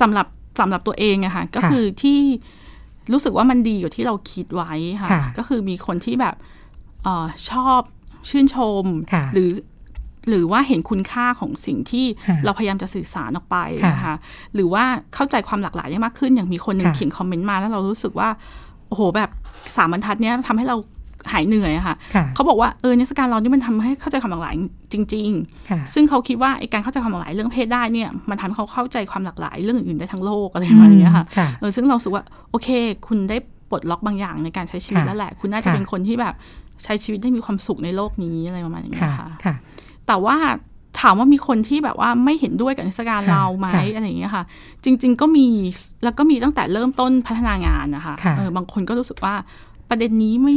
[0.00, 0.26] สำหรับ
[0.60, 2.18] สำหรับตัวเองอะค่ะ ก็คือที่
[3.12, 6.34] รู้สึกว่ามันดีกว่าที่เราคิดไว้ค่ะ ก็คือมีคนที่แบบ
[7.06, 7.80] ออชอบ
[8.30, 8.84] ชื่นชม
[9.34, 9.50] หรือ
[10.28, 12.06] หรือว่าเห็นคุณค่าของสิ่งที่
[12.44, 13.56] เราพยายามจะสื่อสารออกไป
[13.88, 14.14] นะคะ
[14.54, 14.84] หรือว่า
[15.14, 18.28] เข้าใจความหลากหลายได้มากขึ้น อย่างมีคนหนึ่งเขียนคอมเมนต์มาแล้วเรารู้สึกว่า
[18.88, 19.30] โอ้โห แบบ
[19.76, 20.76] สามบรรทัดเนี้ยทำให้เรา
[21.32, 21.94] หายเหนื่อยอะค่ะ
[22.34, 24.54] เขาบอกว่าเออนิสการเรานี่มันทำให้เข้าใจความหลากหลาย
[24.92, 25.28] จริง
[25.60, 31.24] ๆ ซึ่งเขาคิดว่าไอการเข้าใจความหลากหลายเรื่องเพศได้เนี่ยมันทำให้เขาเข้าใจความหลากหลายเรื่องอื่นได้ทั้งโลกอะไรประมาณนี้ค่ะ
[31.60, 32.68] เออซึ่งเราสึกว่าโอเค
[33.06, 33.36] คุณได้
[33.70, 36.34] ปลดล็อกบางอย่างในการใช้ชีวิตแล้วแหละ คุณน่าจะเป็นคนที่แบบ
[36.84, 39.28] ใช้ชีวิตได้มีความสุขในโลกนี้อะไรประมาณนี้ค่ะ
[40.06, 40.36] แต่ว่า
[41.00, 44.44] ถามว่ามีคนที่แบบว่าไม่เห็นด้วยกับนิสการเราไหมอะไรอย่างเงี้ยค่ะ
[44.84, 45.46] จริง ๆ ก็มี
[46.04, 49.34] แล้วก็มีตั้งแต่เริ่มต้นพัฒนางานนะคะเออบางคนก็รู้สึกว่า
[49.88, 50.56] ประเด็นนี้ไม่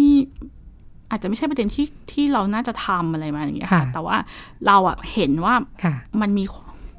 [1.16, 4.18] อาจจะไม่ใช่ประเด็นที่ที่เราน่าจะทำอะไรมาอย่างเงี้ยค่ะ แต่ว่า
[4.68, 5.54] เราอะเห็นว่า
[6.22, 6.44] มันมี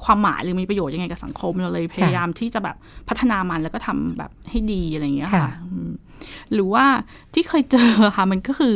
[0.05, 2.77] ความหมายหรือมีประโยชน์ยังไงกับสังคมเราเลยพยายามที่จะแบบ
[3.09, 5.51] พัฒนามันแล้วก็ทำแบบให้ดีอะไรอย่างเงี้ยค่ะ
[6.53, 6.85] หรือว่า
[7.35, 8.75] ที่เคยเจอค่ะ มันก็คือ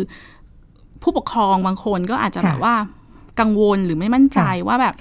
[1.03, 2.75] ผู้ปกครองบางคนก็อาจจะแบบว่า
[3.41, 4.95] กังวลหรือไม่มั่นใจว่าแบบ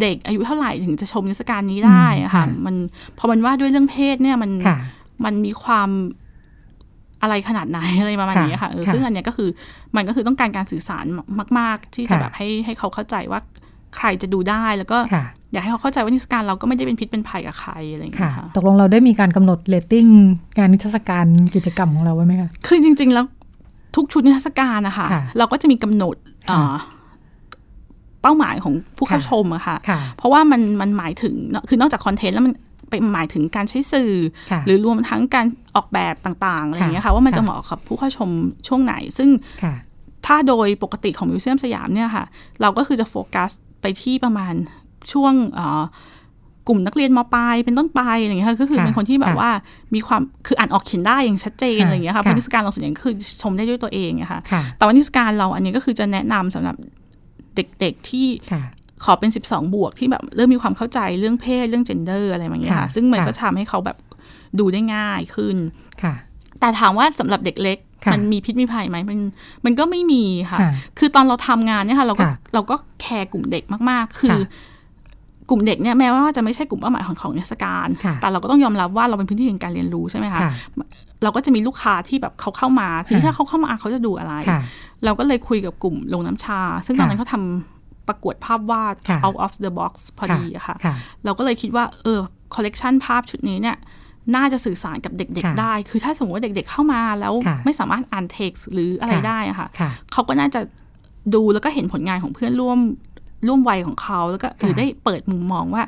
[0.00, 2.74] เด็กอายุเท่าไหร่ถึงจะชมนิทรรศการนี้ได้ค่ะ มัน
[3.18, 4.50] พอมันว่าด้วยเรื่องเพศเนี่ยมัน
[5.24, 5.88] มันมีความ
[7.22, 9.48] อะไรขนาดไหนอะไรประมาณนี้ค่ะเออซึ่งอันเนี้ยก็คือ
[9.96, 11.04] มันก็คือต้องการการสื่อสาร
[11.58, 13.40] มาก ๆ ที่จะแบบให้ให้เขาเข้าใจว่า
[13.96, 14.98] ใครจะดูได้แล้วก็
[15.52, 20.06] อยากให้เขาเข้าใจว่านิทรรศการเราก็ไม่ได้เป็นพิษเป็นภัยกับใครอะไรอย่างเงี้ยค่ะตกลงเราได้มีการกำหนดเรตติ้ง
[20.58, 23.24] งานนิทรรศการกิจกรรมของเราไว้ไหมคะคือจริง ๆ แล้ว
[23.96, 25.06] ทุกชุดนิทรรศการนะคะ
[25.38, 26.16] เราก็จะมีกำหนด
[28.22, 29.76] เป้าหมายของผู้เข้าชมอะค่ะ
[30.16, 31.34] เพราะว่ามันมันหมายถึง
[31.68, 32.52] คือนอกจากคอนเทนต์แล้วมัน
[32.92, 34.12] เป็นหมายถึงการใช้สื่อ
[34.66, 38.30] หรือรวมทั้งการออกแบบต่างๆอะไรอย่างเงี้ยค่ะว่ามันจะเหมาะกับผู้เข้าชม
[38.68, 39.28] ช่วงไหน ซึ่ง
[40.26, 42.24] ถ้าโดยปกติของมิวเซียมสยามเนี่ยค่ะ
[42.60, 43.50] เราก็คือจะโฟกัส
[43.82, 44.54] ไปที่ประมาณ
[45.12, 45.34] ช่วง
[46.68, 49.50] กลุ่มนักเรียนมปลายเป็นต้นไปอะไรอย่างเงี้ยค่ะก็คือเป็นคนที่แบบว่า
[49.94, 54.40] มีความคืออ่านออกเขียนได้อย่างชัดเจนอะไรอย่างเงี้ยค่ะเพราะนิสการเราส่วนใหญ่คือชมได้ด้วยตัวเองนะคะ
[54.76, 56.76] แต่ว่านิสการเราอันนี้ก็คือจะแนะนำสำหรับ
[57.56, 58.26] เด็กๆที่
[59.04, 63.96] ขอเป็น 12 บวกที่แบบเริ่มมีความเข้าใจเรื่องเพศเรื่องเจนเดอร์อะไรอย่างเงี้ยค่ะ ซึ่งมันก็ทำให้เขาแบบ
[64.58, 65.56] ดูได้ง่ายขึ้น
[66.02, 66.14] ค่ะ
[66.60, 67.78] แต่ถามว่าสำหรับเด็กเล็ก
[68.12, 69.18] มันมีพิษมีภัยไหมมัน
[69.64, 70.58] มันก็ไม่มีค่ะ
[70.98, 74.36] คือตอนเราทำงานเนี่ยค่ะ เราก็เราก็แคร์กลุ่มเด็กมากๆ คือ
[75.50, 77.88] กลุ่มเด็กเนี่ยแม้ว่าจะไม่ใช่กลุ่มเป้าหมายของของนิทรรศการ
[78.20, 80.40] แต่เราก็ต้องยอมรับว่าเราเป็นพื้นที่แห่งการเรียนรู้ใช่ไหมคะ
[81.22, 84.34] เราก็จะมีลูกค้าที่แบบเขาเข้ามาทีถ้าเขาเข้ามาเขาจะดูอะไร
[85.04, 87.42] เราก็เลยคุยกับกลุ่มลงน้ำชา ซึ่งตอนนั้นเขาทา
[88.08, 88.94] ประกวดภาพวาด
[89.26, 90.76] out of the box พอดีค่ะ
[91.24, 92.20] เราก็เลยคิดว่า เออ
[92.54, 93.76] คอลเลกชันภาพชุดนี้เนี่ย
[94.36, 97.34] น่าจะสื่อสารกับเด็ก ๆ ได้ คือถ้าสมมติว่าเด็ก ๆ เข้ามาแล้ว
[97.64, 99.68] ไม่สามารถอ่านเท็กซ์หรืออะไรได้อะค่ะ
[100.12, 100.60] เขาก็น่าจะ
[101.34, 102.78] ดูแล้วก็เห็นผลงานของเพื่อนร่วม
[103.46, 105.82] ร่วมวัยของเขาแล้วก็หรือได้เปิดมุมมองว่า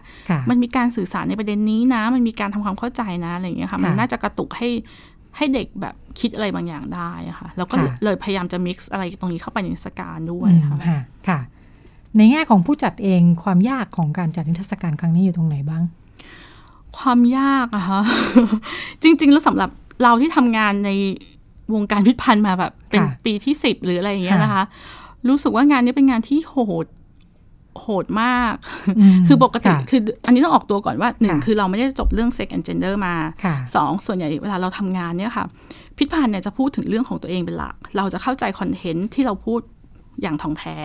[0.51, 4.69] มันมีการสื่อสารในประเด็นนี้นะ มันมีการทำความเข้าใจนะอะไรอย่างเงี้ยค่ะ มันน่าจะกระตุกให้
[5.37, 10.79] ให้เด็กแบบคิดอะไรบางอย่างได้ค่ะ แล้วก็เลยพยายามจะมิกซ์อะไรตรงนี้เข้าไปในสการด้วยค่ะ
[11.29, 11.39] ค่ะ
[12.17, 15.83] ในแง่ของผู้จัดเองความยากของการจัดนิทรรศการครั้งนี้อยู่ตรงไหนบ้าง
[16.99, 18.01] ความยากอะคะ
[19.03, 19.71] จริง ๆ แล้วสำหรับ
[20.03, 20.91] เราที่ทำงานใน
[21.75, 24.65] วงการพิพิธภัณฑ์มาแบบเป็นปีที่สิบหรืออะไรอย่างเงี้ยนะคะ
[25.29, 26.87] รู้สึกว่างานนี้เป็นงานที่โหด
[27.81, 28.55] โหดมาก
[29.27, 33.15] คือปกติ คืออันนี้ต้องออกตัวก่อนว่าหนึ่งคือเราไม่ได้จบเรื่อง sex and gender มา
[33.75, 35.45] สองส่วนใหญ่เวลาเราทำงานเนี่ยค่ะ
[35.99, 39.61] พิพิธภัณฑ์เนี่ยจะพูดถึงเรื่องของตัวเองเป็นหลัก เราจะเข้าใจ content ที่เราพูด
[40.23, 40.77] อย่างถ่องแท้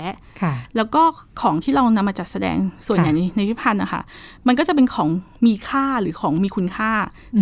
[0.75, 1.01] แล้วก็
[1.41, 4.01] ของที่เรานำมาจัดแสดงส่วนใหญ่ในในพิพิธภัณฑ์นะคะ
[4.47, 5.09] มันก็จะเป็นของ
[5.45, 6.91] มีค่าหรือของมีคุณค่า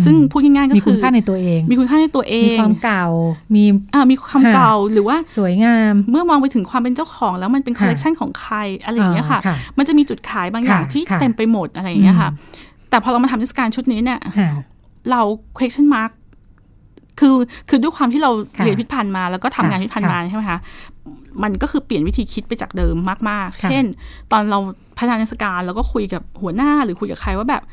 [0.04, 3.06] ซึ่งพูดง่ายๆก็คือมีคุณค่าในตัวเอง มีคุณค่าในตัวเอง มีความเก่า
[3.54, 9.40] มีอ่ามีความเก่าหรือว่าสวยงาม เมื่อมองไปถึงความเป็นเจ้าของ แล้วมันเป็นคอลเลกชันของใครอะไรอย่างเงี้ยค่ะ
[9.78, 12.30] มันจะมีจุดขายบางอย่างที่เต็มไปหมดอะไรอย่างเงี้ยค่ะ
[12.90, 14.20] แต่พอเรามาทำเทศกาลชุดนี้เนี่ย
[15.10, 15.20] เรา
[15.58, 16.12] question mark
[17.22, 17.36] คือ
[17.68, 18.30] คือด้วยความที่เรา
[18.64, 20.58] เรียนพิพันธ์มาแล้วก็ทำงานพิพันธ์มาใช่ไหมคะ
[21.42, 22.94] มันก็คือเปลี่ยนวิธีคิดไปจากเดิม
[23.30, 23.84] มาก ๆ เช่น
[24.32, 24.58] ตอนเรา
[24.98, 27.64] พัฒนาเทศกาลเราก็คุยกับหัวหน้าหรือคุยกับใครว่าแบบ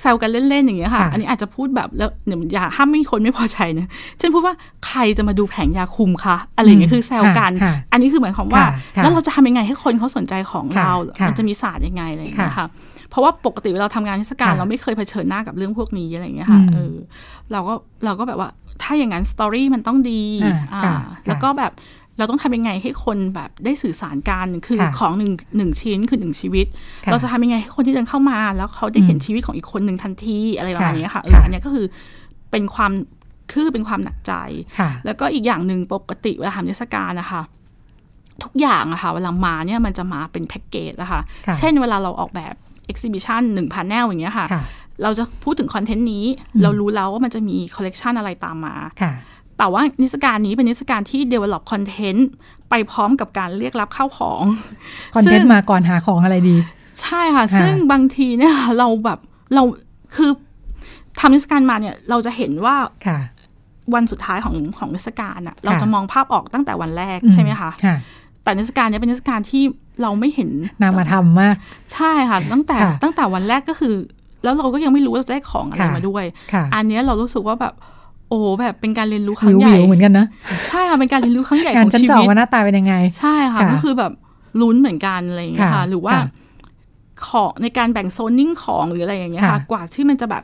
[0.00, 3.86] แซวกันเล่น ๆ อย่างเงี้ยค่ะ อันนี้อาจจะพูดแบบแล้วเนี่ยอย่าห้ามไม่มีคนไม่พอใจนะ
[4.18, 4.54] เช่นพูดว่า
[4.86, 7.52] ใครจะมาดูแผงยาคุมคะอะไรเงี้ยคือแซวกัน
[7.92, 8.64] อันนี้คือหมายความว่า
[8.96, 10.90] แล้วเราจะทำยังไงให้คนเขาสนใจของเรา
[11.26, 12.66] มันจะมีศาสตร์ยังไงอะไรอย่างเงี้ยค่ะ
[13.10, 16.94] เพราะว่าปกติเวลาทำงานเทศกาลเราไม่เคยเผชิญหน้ากับเรื่องพวกนี้อะไรอย่างเงี้ยค่ะเออ
[17.52, 17.74] เราก็
[18.04, 18.50] เราก็แบบว่า
[18.82, 20.22] ถ้าอย่างนั้นสตอรี่มันต้องดี
[20.74, 20.82] อ่า
[21.26, 21.72] แล้วก็แบบ
[22.18, 26.66] เราต้องทำยังไงให้คนแบบได้สื่อสารกันคือของหนึ่งหนึ่งชิ้นคือหนึ่งชีวิต
[27.10, 31.86] เราจะทำยังไงให้คนที่เดินเข้ามา แล้วเขาได้เห็นชีวิตของอีกคนหนึ่งทันทีอะไรประมาณนี้ค่ะเอออันนี้ก็คือ
[32.50, 32.92] เป็นความ
[33.52, 34.32] คือเป็นความหนักใจ
[35.04, 37.42] แล้วก็อีกอย่างหนึ่งปกติเวลาทำนิทรรศการนะคะ
[38.42, 41.20] ทุกอย่างอะค่ะเวลามาเนี่ยมันจะมาเป็นแพ็กเกจนะคะ
[41.58, 42.54] เช่นเวลาเราออกแบบ
[42.90, 44.46] exhibition หนึ่ง panel อย่างเงี้ยค่ะ
[45.02, 46.24] เราจะพูดถึง content นี้
[46.62, 49.12] เรารู้แล้วว่ามันจะมีคอลเลกชันอะไรตามมาค่ะ
[49.58, 52.28] แต่ว่านิทรรศการนี้เป็นนิทรรศการที่ develop content
[52.70, 54.42] ไปพร้อมกับการเรียกรับเข้าของ
[55.14, 56.56] คอนเทนต์มาก่อนหาของอะไรดี
[57.02, 59.18] ใช่ค่ะ ซึ่งบางทีเนี่ยเราแบบ
[59.54, 59.62] เรา
[60.14, 60.30] คือ
[61.20, 62.76] ทำนิสการมาเนี่ยเราจะเห็นว่า
[63.06, 63.18] ค่ะ
[63.94, 67.70] วันสุดท้ายของของนิสการอะเราจะมองภาพออกตั้งแต่วันแรกใช่ไหมคะ
[68.42, 69.62] แต่นิสการนี้เป็นนิสการที่
[70.02, 70.50] เราไม่เห็น
[70.82, 71.56] นามาทำมาก
[71.94, 73.94] ใช่ค่ะ ตั้งแต่ตั้งแต่วันแรกก็คือ
[74.42, 76.24] แล้วเราก็ยังไม่รู้ว่าจะได้ของอะไรมาด้วย
[76.74, 77.74] อันนี้เรารู้สึกว่าแบบ
[78.28, 80.26] โอ้แบบเป็นการเรียนรู้ครั้งใหญ่เหมือนกันนะ
[80.68, 84.12] ใช่ค่ะเป็นการเรียนรู้ครั้งใหญ่ของชีวิตการว่าหน้าตาเป็นยังไง ใช่ค่ะก็คือแบบ
[84.60, 86.14] ลุ้นเหมือนกันอะไรอย่างเงี้ยค่ะ หรือว่า
[87.26, 90.42] ของในการแบ่งโซนนิ่งของหรืออะไรอย่างเงี้ยค่ะ กว่าที่มันจะแบบ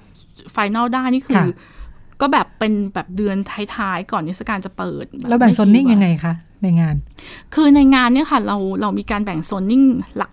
[0.53, 1.45] ไฟแนลได้นี่คือ
[2.21, 3.37] ก็แบบเป็นแบบเดือน
[3.77, 6.97] ท้ายๆก่อนนิสการจะเปิด แล้วแบ่งโซนนิ่งยังไงคะในงาน
[7.55, 9.83] คือในงานเนี่ยค่ะ เราเรามีการแบ่งโซนนิ่ง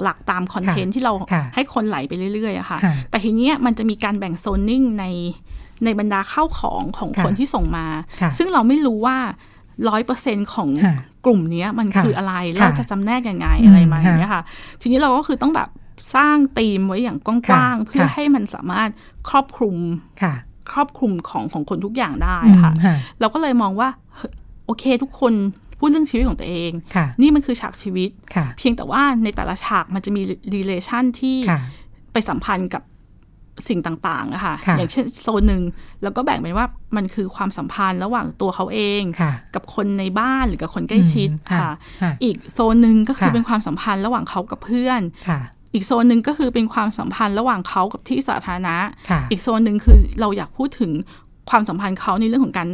[0.04, 1.14] หลัก ๆ ตามคอนเทนต์ที่เรา
[1.56, 2.78] ให้คนไหลไปเรื่อยๆอะค่ะ
[3.10, 5.06] แต่ทีเนี้ยมันจะมีการแบ่งโซนนิ่งใน
[5.86, 7.88] ในบรรดาเข้าของของคนที่ส่งมา
[8.38, 9.18] ซึ่งเราไม่รู้ว่า
[9.90, 10.70] ร้อยเปอร์เซ็นของ
[11.26, 14.44] กลุ่มนี้มันคืออะไรแล้วจะจำแนกยังไงอะไรมาอย่างเงี้ยค่ะ
[14.82, 15.70] ทีนี้เราก็คือต้องแบบ
[16.16, 18.90] สร้างธีมไว้อย่างกว้างๆ เพื่อให้มันสามารถ
[19.30, 19.78] ครอบคลุม
[20.72, 22.74] ครอบคลุมของของคนทุกอย่างได้ค่ะ
[23.20, 23.90] เราก็เลยมองว่า
[24.66, 25.34] โอเคทุกคน
[25.80, 26.72] พูดเรื่องชีวิตของตัวเอง
[27.22, 28.10] นี่มันคือฉากชีวิต
[28.58, 30.22] เพียงแต่ว่าในแต่ละฉากมันจะมี
[30.54, 31.38] รีเลชันที่
[32.14, 32.84] ไปสัมพันธ์กับ
[33.68, 35.62] สิ่งต่างๆนะคะอย่างเช่นโซนหนึ่ง
[36.04, 39.02] แล้วก็แบ่งเป็นว่ามันคือความสัมพันธ์ระหว่างตัวเขาเอง
[39.56, 41.30] กับคนในบ้านหรือกับคนใกล้ชิด
[41.60, 41.72] ค่ะ
[42.24, 45.02] อีกโซนหนึ่งก็คือเป็นความสัมพันธ์ระหว่างเขากับเพื่อน
[45.74, 48.76] อีกโซนหนึ่งก็คือเป็นความสัมพันธ์ระหว่างเขากับที่สาธารณะ
[49.32, 50.92] อีกโซนหนึ่งคือเราอยากพูดถึง
[51.50, 52.70] ความสัมพันธ์เขาในเรื่องของการ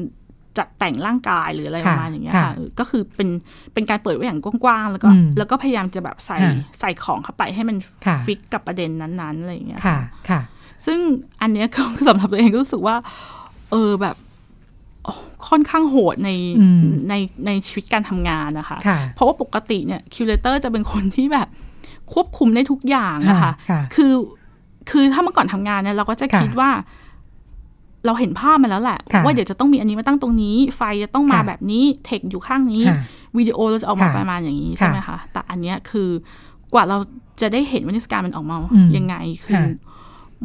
[0.59, 3.29] จัดแต่งร่างกายหรืออะไรประมาณอย่างเงี้ยค่ะ ก็คือเป็น
[3.73, 6.37] เป็นการเปิดไว้อย่างกว้างๆ แล้วก็แล้วก็พยายามจะแบบใส่
[6.79, 7.77] ใส่ของเข้าไปให้มัน
[8.25, 10.41] ฟิกกับประเด็นนั้นๆอะไรอย่างเงี้ยค่ะค่ะ
[10.85, 10.99] ซึ่ง
[11.41, 12.95] อันเนี้ยก็สำหรับตัวเองก็รู้สึกว่า
[13.71, 14.15] เออแบบ
[15.49, 16.29] ค่อนข้างโหดใน
[17.09, 17.13] ใน
[17.45, 18.77] ในชีวิตการทำงานนะคะ
[19.15, 21.47] เพราะว่าปกติเนี่ย curator จะเป็นคนที่แบบ
[22.13, 23.51] ควบคุมได้ทุกอย่างนะคะ
[23.95, 24.13] คือ
[24.89, 26.69] คือถ้าเมื่อก่อนทำงานเนี่ยเราก็จะคิดว่า
[28.05, 32.83] เราเห็นภาพมาแล้วแหละ ว่าเดี๋ยวจะต้องมีอันนี้มาตั้งตรงนี้ ไฟจะต้องมาแบบนี้เทคอยู่ข้างนี้
[33.37, 36.09] วิดีโอเราจะออกมาประมาณอย่างนี้ใช่ไหมคะแต่อันเนี้ยคือ
[36.73, 36.97] กว่าเรา
[37.41, 38.57] จะได้เห็นวินิสการมันออกมา
[38.97, 39.15] ยังไง
[39.45, 39.63] คือ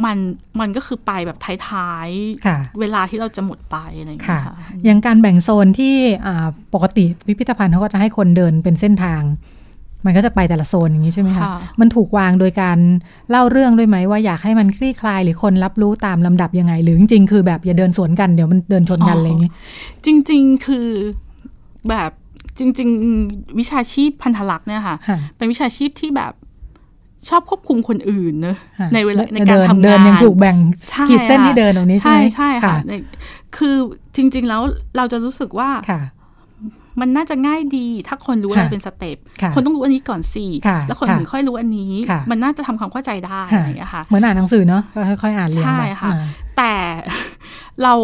[0.04, 0.18] มัน
[0.60, 1.38] มันก็คือไปแบบ
[1.68, 5.94] ท้ายๆ เวลาที่เราจะหมดไปอะไรอย่างเงี้ยค่ะอย่างการแบ่งโซนที่
[6.74, 9.22] ปกติพิพิธภัณฑ์เขาก็จะให้คนเดินเป็นเส้นทาง
[10.06, 11.44] มันก็จะไปแต่ละโซนอย่างนี้ใช่ไหมคะ
[11.80, 12.78] มันถูกวางโดยการ
[13.30, 19.50] เล่าเรื่องด้วยไหมว่าอยากให้มันคลี่คลายหรือคนรับรู้ตามลำดับยังไง หรือจริงๆคือแบบอย่าเดินสวนกันเดี๋ยวมันเดินชนกันอะไรอย่างนี้
[20.04, 20.88] จริง ๆคือ
[21.88, 22.10] แบบ
[22.58, 22.88] จริง
[23.24, 24.96] ๆ วิชาชีพภัณฑารักษ์เนี่ยค่ะ
[25.36, 26.32] เป็นวิชาชีพที่แบบ
[27.28, 28.56] ชอบควบคุมคนอื่นเนอะ
[28.94, 30.56] ในเวลาในการทำงานเดินยังถูกแบ่ง
[31.08, 32.76] ขีดเส้นที่เดินตรงนี้ใช่ไหมใช่ค่ะ
[33.56, 33.74] คือ
[34.16, 34.62] จริง ๆ แล้ว
[34.96, 35.70] เราจะรู้สึกว่า
[37.00, 39.18] มันน่าจะง่ายดี ถ้าคนรู้อะไรเป็น step
[39.54, 40.46] คนต้องรู้อันนี้ก่อนสิ
[40.88, 41.92] แล้วคนถึงค่อยรู้อันนี้
[42.30, 44.82] มันน่าจะทำความเข้าใจได้อะไรอย่างเงี้ยค่ะเหมือนอ่านหนังสือเนาะ
[45.22, 46.10] ค่อยๆอ่านเรียนใช่ค่ะ
[46.56, 46.72] แต่
[47.82, 47.94] เรา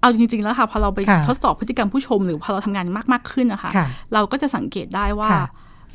[0.00, 3.70] เอาจริง ๆ แล้วค่ะพอเราไปทดสอบพฤติกรรมผู้ชมหรือพอเราทำงานมากๆขึ้นนะคะ
[4.14, 5.30] เราก็จะสังเกตได้ว่า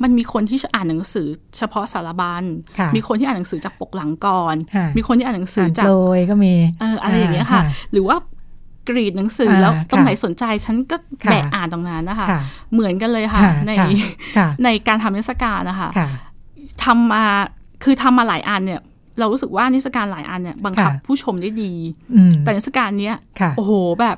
[0.02, 1.28] มันมีคนที่อ่านหนังสือ
[1.58, 2.44] เฉพาะสารบัญ
[2.96, 4.56] มีคนที่อ่านหนังสือจากปกหลังก่อน
[4.96, 6.54] มีคนที่อ่านหนังสือจากโดยก็มี
[7.02, 8.16] อะไรอย่างเงี้ยค่ะ หรือว่า
[8.88, 10.96] กรีดหนังสือแล้วตรงไหนสนใจฉันก็
[11.30, 12.26] แบกอ่านตรงนั้นนะคะ
[12.72, 13.72] เหมือนกันเลยค่ะ ใน
[14.64, 15.90] ในการทำนิทรรศการนะคะ
[16.84, 17.24] ทำมา
[17.84, 18.80] คือทำมาหลายอันเนี่ย
[19.18, 21.72] เรารู้สึกว่านิทรรศการหลายอันเนี่ยบังคับผู้ชมได้ดี
[22.44, 23.14] แต่นิทรรศการเนี้ย
[23.56, 24.16] โอ้โหแบบ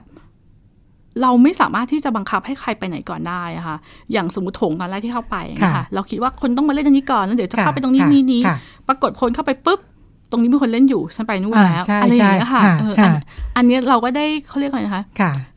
[1.22, 3.76] เราไม่สามารถที่จะบังคับให้ใครไปไหนก่อนได้ะค่ะ
[4.12, 8.42] อย่างสมมติโถงตอนแรกที่เข้าไปนะคะเราคิดว่าคนต้องมาเล่นอันนี้ก่อนแล้วเดี๋ยวจะเข้าไปตรงนี้นี้นี้
[8.88, 9.80] ปรากฏคนเข้าไปปุ๊บ
[10.30, 12.62] ตรงนี้มีคนเล่นอยู่ฉันไปนู่นแล้วอะไรอย่างเงี้ยค่ะ
[13.56, 15.04] อันนี้เราก็ได้เขาเรียกอะไรนะคะ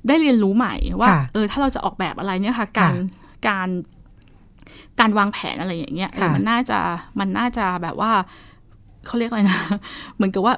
[0.08, 2.94] ได้เรียนรู้ใหม่ว่า เออถ้าเราจะออกแบบอะไรเนี่ยค่ะ การ
[3.48, 3.68] การ
[5.00, 6.80] การวางแผนอะไรอย่างเงี้ยมันน่าจะ
[7.20, 8.12] มันน่าจะแบบว่า
[9.06, 9.60] เขาเรียกอะไรนะ
[10.16, 10.54] เหมือนกับว่า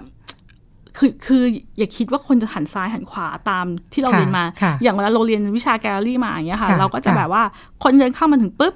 [0.98, 1.44] คือคือ
[1.78, 4.44] อย่าคิดว่าคนจะหันซ้ายหันขวาตามที่เราเรียนมา
[4.84, 7.44] อย่างเวลาเราเรียนวิชาแกลเลอรี่มาอย่างเงี้ยค่ะ เราก็จะแบบว่า
[7.84, 8.74] คนเดินเข้ามาถึงปุ๊บ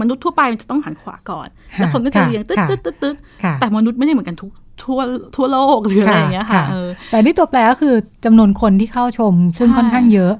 [0.00, 3.16] มนุษย์ทั่วไปมันจะต้องหันขวาก่อน แล้วคนก็จะเรียงตึ๊ดตึ๊ดตึ๊ดตึ๊ด
[3.60, 4.50] แต่มนุษย์ไม่ได้เหมือนกันทุก
[4.82, 5.00] ทั่ว
[5.36, 6.64] ทั่วโลกหรืออะไรอย่างเงี้ยค่ะ
[7.10, 7.94] แต่ที่ตัวแปลก็คือ
[8.24, 10.32] จำนวนคนที่เข้าชมซึ่งค่อนข้างเยอะ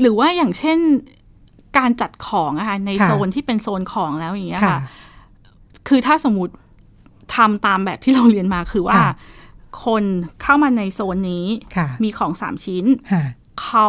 [0.00, 0.78] หรือว่าอย่างเช่น
[1.78, 4.78] การจัดของอะค่ะในโซนที่เป็นโซนของแล้วอย่างเงี้ยค่ะ
[5.88, 6.52] คือถ้าสมมติ
[7.36, 8.98] ทำตามแบบที่เราเรียนมาคือว่า
[9.84, 10.04] คน
[10.42, 11.46] เข้ามาในโซนนี้
[12.04, 12.84] มีของสามชิ้น
[13.62, 13.88] เขา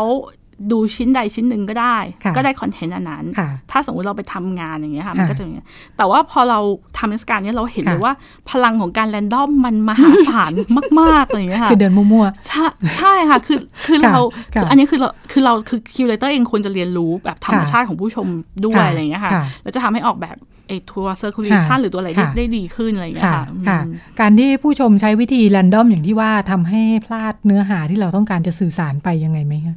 [0.71, 1.97] ดูชิ้นใดชิ้นหนึ่งก็ได้
[2.35, 3.25] ก็ได้คอนเทนต์อันนั้น
[3.71, 6.59] ถ้าสมมติเราไปทำงานอย่างเงี้ยค่ะมันก็จะอย่างเงี้ยแต่ว่าพอเรา
[6.97, 8.13] ทำนิทรรศการเนี้ยเราเห็นเลยว่า
[8.49, 10.51] พลังของการ random มันมหาศาล
[10.99, 14.17] มากๆเลยค่ะคือเดินมั่วๆใช่ใช่ค่ะคือคือเรา
[14.53, 18.27] คืออันนี้คือเราคือเราคือ curator เองควรจะเรียนรู้แบบธรรมชาติของผู้ชม
[18.65, 19.31] ด้วยอะไรอย่างเงี้ยค่ะ
[19.61, 20.37] แล้วจะทำให้ออกแบบ
[20.67, 23.31] ไอ้ตัว circulation หรือตัวอะไรได้ดีขึ้นอะไรอย่างเงี้ย
[23.67, 23.81] ค่ะ
[24.19, 29.75] การที่ผู้ชมใช้วิธี random อย่างที่ว่าทำให้พลาดเนื้อหาที่เราต้องการจะสื่อสารไปยังไงไหมคะ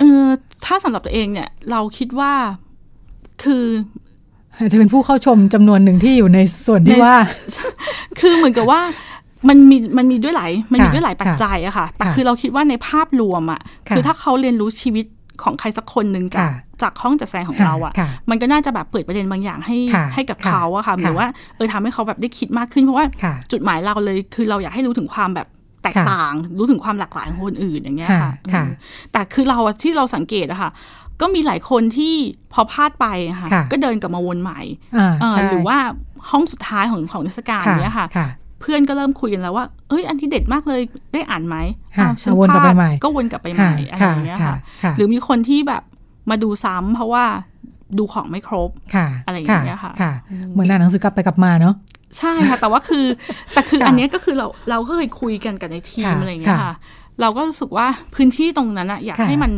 [0.00, 0.26] เออ
[0.64, 2.32] ถ้าสำหรับตัวเองเนี่ย เราคิดว่า
[3.42, 3.64] คือ
[4.56, 7.14] อาจจะเป็นผู้เข้าชมจำนวนหนึ่งที่อยู่ในส่วนที่ว่า
[8.18, 8.80] คือเหมือนกับว่า
[9.48, 15.06] มันมีมันมีด้วยหลายมันมีด้วยหลายปัจจัยอะค่ะ แต่คือเราคิดว่าในภาพรวมอะคือถ้าเขาเรียนรู้ชีวิต
[15.42, 16.50] ของใครสักคนหนึ่งจาก
[16.82, 19.76] จากห้องจัดแสดงของเราอะ่ะ มันก็น่าจะแบบเปิดประเด็นบางอย่างให้
[20.14, 21.26] ให้กับเขาอะค่ะหรือว่า
[21.56, 23.06] เออทำให้เขาแบบได้คิดมากขึ้นเพราะว่า
[23.52, 25.46] จุดหมายเราเลยคือเราอยากให้รู้ถึงความแบบ
[25.82, 28.32] แตกต่างรู้ถึงความหลากหลายของคนอื่นอย่างเงี้ยค่ะ
[29.12, 30.70] แต่คือเราที่เราสังเกตอะค่ะ
[31.20, 32.14] ก็มีหลายคนที่
[32.52, 33.06] พอพลาดไป
[33.40, 34.60] ค่ะ ก็เดินกลับมาวนใหม่
[35.50, 35.78] หรือว่า
[36.30, 38.06] ห้องสุดท้ายของของเทศกาลเนี้ยค่ะ
[38.60, 40.80] เพื่อนก็เริ่มคุยกันแล้วว่าเอ้ยอันที่เด็ดมากเลย
[41.14, 41.56] ได้อ่านไหม
[41.98, 44.56] อ้าวฉันวนกลับไปใหม่ก็วนกลับไปใหม่อะไรอย่างเงี้ยค่ะ
[44.96, 45.82] หรือมีคนที่แบบ
[46.30, 47.24] มาดูซ้ำเพราะว่า
[47.98, 48.70] ดูของไม่ครบ
[49.26, 49.92] อะไรอย่างเงี้ยค่ะ
[50.52, 51.74] เหมือนอ่านหนังสือกลับไปกลับมาเนาะ
[52.18, 53.04] ใช่ค่ะ แต่ว่าคือ
[53.52, 56.74] แต่คืออันนี้ก็คือเราเราก็เคยคุยกันกับในทีมอะไรอย่างเงี้ยค่ะ
[57.20, 59.52] เราก็รู้สึกว่าพื้นที่ตรงนั้นอะอยากให้มัน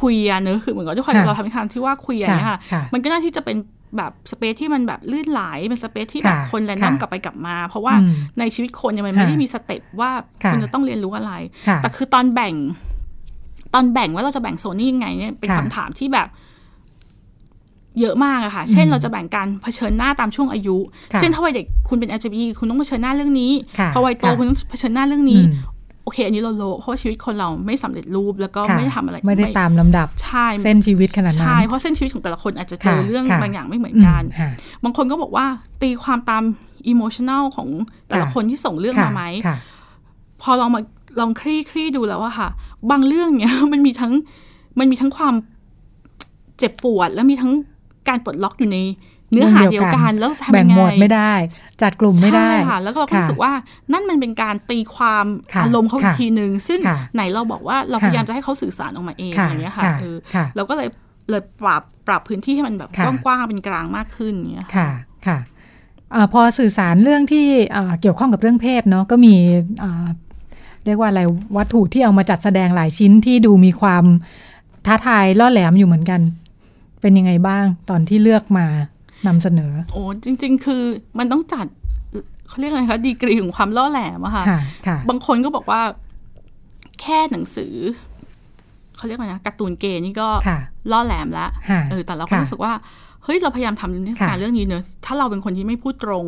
[0.00, 2.58] คุยอะเนอะคือเหมือนกับทุกคนเราทำในทางที่ว่าคุยอย่างเงี้ยค่ะ
[2.92, 3.56] มันก็น่าที่จะเป็น
[3.96, 7.94] แบบสเปซที่มันแบบลื่นไหลเป็นสเปซที่แบบคนแรนดอมกลับไปกลับมา เพราะว่า
[8.38, 10.10] ในชีวิตคนยังไม่ได้มีสเต็ปว่า
[10.50, 11.32] คุณจะต้องเรียนรู้อะไร
[11.82, 12.54] แต่คือตอนแบ่ง
[13.74, 16.28] ตอนแบ่งว่าเราจะแบ่งโซนนี้ยังไงเนี่ยเป็นคำถามที่แบบ
[18.00, 20.76] เยอะมากอะค่ะ เช่นเราจะแบ่งการเผชิญหน้าตามช่วงอายุ
[21.18, 23.52] เช่นถ้าวัยเด็กคุณเป็น LGBT คุณต้องเผชิญหน้าเรื่องนี้
[23.94, 25.42] พอวัยโตคุณต้องเผชิญหน้าเรื่องนี้
[26.04, 34.22] โอเค อันนี้เราโละเพราะชีวิตคนเราไม่สำเร็จรูปแล้วก็ไม่ทำอะไร ไม่ได้ตามลำดับ ใช่ เส้นชีวิตขนาดนั้น ใช่ เพราะเส้นชีวิตของแต่ละคนอาจจะเจอเรื่องบางอย่างไม่เหมือนกัน
[34.84, 35.46] บางคนก็บอกว่า
[35.82, 36.42] ตีความตาม
[36.88, 37.68] emotional ของ
[38.08, 39.22] แต่ละคนที่ส่งเรื่องมาไหม
[40.42, 40.80] พอลองมา
[41.20, 42.48] ลองคลี่คลี่ดูแล้วอะค่ะ
[42.90, 44.12] บางเรื่องเนี้ยมันมีทั้ง
[44.78, 45.34] มันมีทั้งความ
[46.58, 47.52] เจ็บปวด แล้วมีทั้ง
[48.08, 48.78] การปลดล็อกอยู่ใน
[49.32, 51.32] เนื้อหาเดียวกันแล้วแบ่งหมวดไม่ได้
[51.82, 53.52] จัดกลุ่มไม่ได้ค่ะแล้วก็เรารู้สึกว่า
[53.92, 55.24] นั่นมันเป็นการตีความ
[55.64, 56.80] อารมณ์เขาอีกทีหนึ่งซึ่ง
[57.14, 59.84] ไหนเราบอกว่าเราพยายามจะให้เขาสื่อสารออกมาเองอย่างเงี้ยค่ะ
[60.56, 60.88] เราก็เลย
[61.30, 62.90] เลยปรับปรับพื้นที่ให้มันแบบ
[63.24, 64.90] กว้างๆเป็นกลางมากขึ้นเงี้ยค่ะ
[65.26, 65.38] ค่ะ
[66.32, 67.46] พอสื่อสารเรื่องที่
[68.00, 69.34] เกี่ยวข้องกับเรื่องเพศเนาะก็มี
[70.84, 71.20] เรียกว่าอะไร
[71.56, 74.04] วัตถุที่เอามาจัดแสดงหลายชิ้นที่ดูมีความ
[74.86, 76.20] ท้าทายล่อแหลมอยู่เหมือนกัน
[77.04, 78.66] เป็นยังไงบ้างตอนที่เลือกมา
[79.26, 80.82] นำเสนอ โอ้จริง ๆ คือ
[81.18, 81.66] มันต้องจัด
[82.48, 84.44] เขาเรียกอะไรคะดีกรีของความล่อแหลมอะค่ะ
[85.08, 85.80] บางคนก็บอกว่า
[87.00, 87.74] แค่หนังสือ
[88.96, 90.28] เขาเรียกอะไรนะการ์ตูนเกย์นี่ก็
[90.92, 91.50] ล่อแหลมแล้ว
[91.90, 92.72] เออแต่เราก็รู้สึกว่า
[93.24, 96.26] เฮ้ยเราพยายามทำนิทรรศการเรื่องนี้เนอะถ้าเราเป็นคนที่ไม่พูดตรง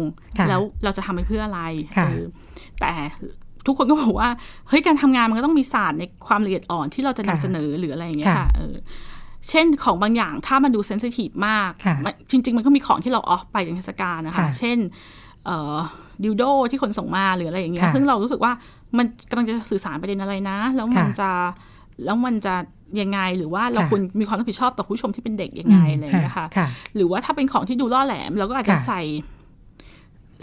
[0.48, 1.60] แล้วเราจะทำไปเพื่ออะไร
[2.80, 2.90] แต่
[3.66, 4.28] ทุกคนก็บอกว่า
[4.68, 8.48] เฮ้ยการทำงานมันก็ต้องมีศาสตร์ในความละเอียดอ่อนที่เราจะนำเสนอหรืออะไรอย่างเงี้ยค่ะ
[9.50, 11.70] เช่นของบางอย่างถ้ามันดูเซนซิทีฟมาก
[12.30, 14.78] จริง ๆ มันก็มีของที่เราออฟไปในเทศกาลนะคะ เช่น
[16.22, 18.52] ดิวโดที่คนส่งมาหรืออะไรอย่างเงี้ยซึ่งเรารู้สึกว่า
[18.98, 21.30] มันกำลังจะสื่อสารประเด็นอะไรนะ แล้วมันจะ
[22.04, 22.54] แล้วมันจะ
[23.00, 26.46] ยังไงหรือว่าเราควรมีความรับผิดชอบต่อผู้ชมที่เป็นเด็กยังไงอะไรอย่างเงี้ยค่ะ
[26.94, 29.02] หรือว่าถ้าเป็นของที่ดูล่อแหลมเราก็อาจจะใส่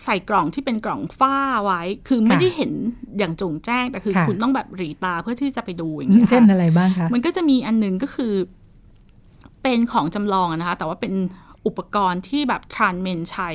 [0.04, 2.72] ใส่กล่องที่เป็นกล่องฝ้าไว้ คือไม่ได้เห็น
[3.18, 8.34] อย่างจงแจ้ง แต่คือคุณต้องแบบรีตาเพื่อที่จะไปดูอย่างเงี้ยเช่นอะไรบ้างคะ มันก็จะมีอันนึงก็คือ
[9.64, 11.14] เป็นของจำลองนะคะแต่ว่าเป็น
[11.66, 13.50] อุปกรณ์ที่แบบทรานเมนใช้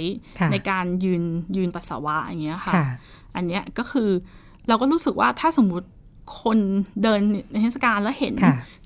[0.53, 1.23] ในการยืน
[1.57, 2.75] ยืนปัสสาวะอย่างเงี้ยค่ะ
[3.37, 4.11] อันเนี้ยก็คือ
[4.69, 5.87] เราก็รู้สึกว่าถ้าสมมุติ
[6.43, 6.59] คน
[7.03, 7.21] เดิน
[7.53, 8.35] ในเทศกาลแล้วเห็น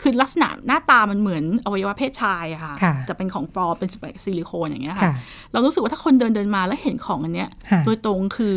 [0.03, 2.75] คือลักษณะหน้าตามันเหมือนอวัยวะเพศชายอะค่ะ
[3.09, 5.13] จะเป็นของปลอมเป็นสเปกซิลิโคนอย่างเงี้ยค่ะ
[5.53, 7.51] เรารู้สึกว่าถ้าคนเดินเดินมาแล้วเห็นของอันเนี้ย
[7.87, 8.55] โดยตรงคือ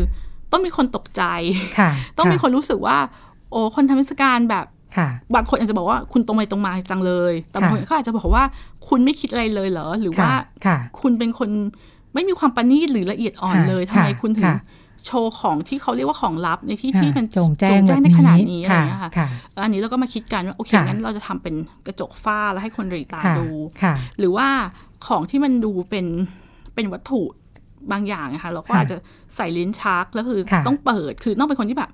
[0.52, 1.24] ต้องมีคนตกใจ
[2.18, 2.98] ต้องมีคนรู้สึกว่า
[3.52, 4.66] โอ้คนทำเทศกาลแบบ
[5.36, 8.44] บางคนอาจจะบอกว่าคุณตรงไปตรงมาจังเลยแต่บางคนก็อาจจะบอกว่า
[8.88, 10.32] คุณไม่คิดอะไรเลยเหรอ หรือว่า
[11.02, 11.50] คุณเป็นคน
[12.14, 14.52] ไม่มีความประณีตหรือละเอียดอ่อนเลยทำไมคุณถึง
[15.06, 19.12] โชว์ของที่เขาเรียกว่าของลับในที่ที่มันจงแจ้งในขนาดนี้อะไรเงี้ยค่ะ
[19.64, 21.56] อันนี้เราก็มาคิดกันว่าโอเคงั้นเราจะทำเป็น
[21.88, 23.48] กระจกฝ้าแล้วให้คนรีตาดู
[24.20, 24.48] หรือว่า
[25.08, 26.06] ของที่มันดูเป็น
[26.76, 27.22] เป็นวัตถุ
[27.92, 28.98] บางอย่างนะคะเราก็อาจจะ
[29.36, 31.92] ใส่ลิ้นชักแล้วคือต้องเปิด คือต้องเป็นคนที่แบบ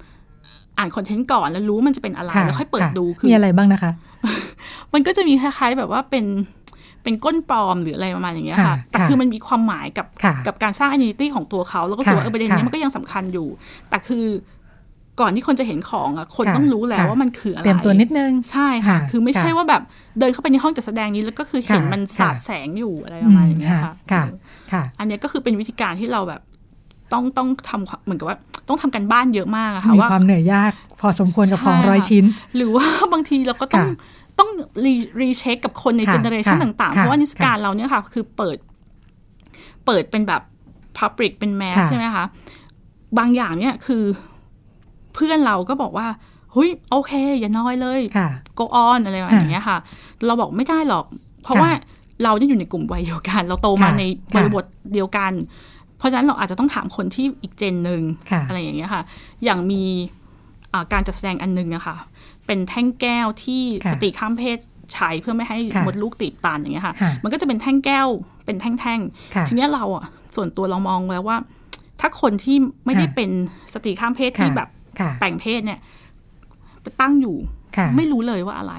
[0.77, 3.91] อ่านคอนเทนต์ก่อนแล้วรู้มันจะเป็นอะไร แล้วค่อยเปิดดูคือมีอะไรบ้างนะคะ
[4.93, 6.25] มันก็จะมีคล้ายๆแบบว่าเป็น
[7.03, 10.07] เป็นก้นปลอมหรืออะไรประมาณอย่างเงี้ยค่ะ แต่คือมันมีความหมายกับ
[10.47, 13.47] กับการสร้างอินดิตี้ของตัวเขาแล้วก็รู้สึกว่าประเด็นนี้มันก็ยังสำคัญอยู่
[13.89, 14.25] แต่คือ
[15.19, 19.81] ก่อนที่คนจะเห็นของอะคนต้องรู้แล้วว่ามันคืออะไรเตรียมตัวนิดนึงใช่ค่ะ คือไม่ใช่ว่าแบบ
[20.19, 26.41] เดินเข้าไปในห้องจัดแสดงนี้แล้วก็คือเห็นมันสาดแสงอยู่อะไรประมาณนี้ค่ะ ค่ะ อันนี้ก็คือเป็นวิธีการที่เราแบบ
[27.13, 28.37] ต้องต้องทำเหมือนกับว่า
[28.67, 33.87] ต้องทำการบ้านเยอะมากอะค่ะว่ามีความเหนื่อยยาก พอสมควรกับของร้อยชิ้น หรือว่าบางทีเราก็ต้อง
[34.39, 34.49] ต้อง
[34.85, 38.57] re recheck กับคนใน generation ต่างๆ เพราะว่านิทรรศการเราเนี่ยค่ะ คือเปิด
[39.85, 40.41] เปิดเป็นแบบ
[40.97, 42.25] Public เป็นแมสใช่ไหมคะ
[43.17, 44.03] บางอย่างเนี่ยคือ
[45.13, 46.07] เพื่อนเราก็บอกว่า
[46.53, 48.01] เฮ้ยโอเค อย่าน้อยเลย
[48.59, 49.77] go on อะไรแบบนี้ค่ะ
[50.25, 51.05] เราบอกไม่ได้หรอก
[51.43, 51.69] เพราะว่า
[52.23, 54.03] เราเนี่ยอยู่ในกลุ่มวัยเดียวกัน เราโตมาใน
[54.35, 55.31] บริบทเดียวกัน
[56.01, 58.01] เพราะฉะนั้นเราอาจจะต้องถามคนที่อีกเจนหนึ่ง
[58.47, 59.03] อะไรอย่างเงี้ยค่ะ
[59.43, 59.83] อย่างมี
[60.93, 61.95] การจัดแสดงอันนึงนะคะ
[62.45, 64.57] เป็นแท่งแก้วที่สติข้ามเพศ
[64.93, 68.07] ใช้เพื่อไม่ให้มดลูกตีบตันอย่างเงี้ยค่ะ มันก็จะเป็นแท่งแก้ว
[68.45, 71.37] เป็นแท่งๆ ทีนี้เราอะส่วนตัวเรามองแล้วว่า
[71.99, 73.29] ถ้าคนที่ไม่ได้เป็น
[73.73, 74.69] สติข้ามเพศที่แบบ
[75.21, 75.79] แต่งเพศเนี่ย
[77.01, 77.37] ตั้งอยู่
[77.97, 78.73] ไม่รู้เลยว่าอะไร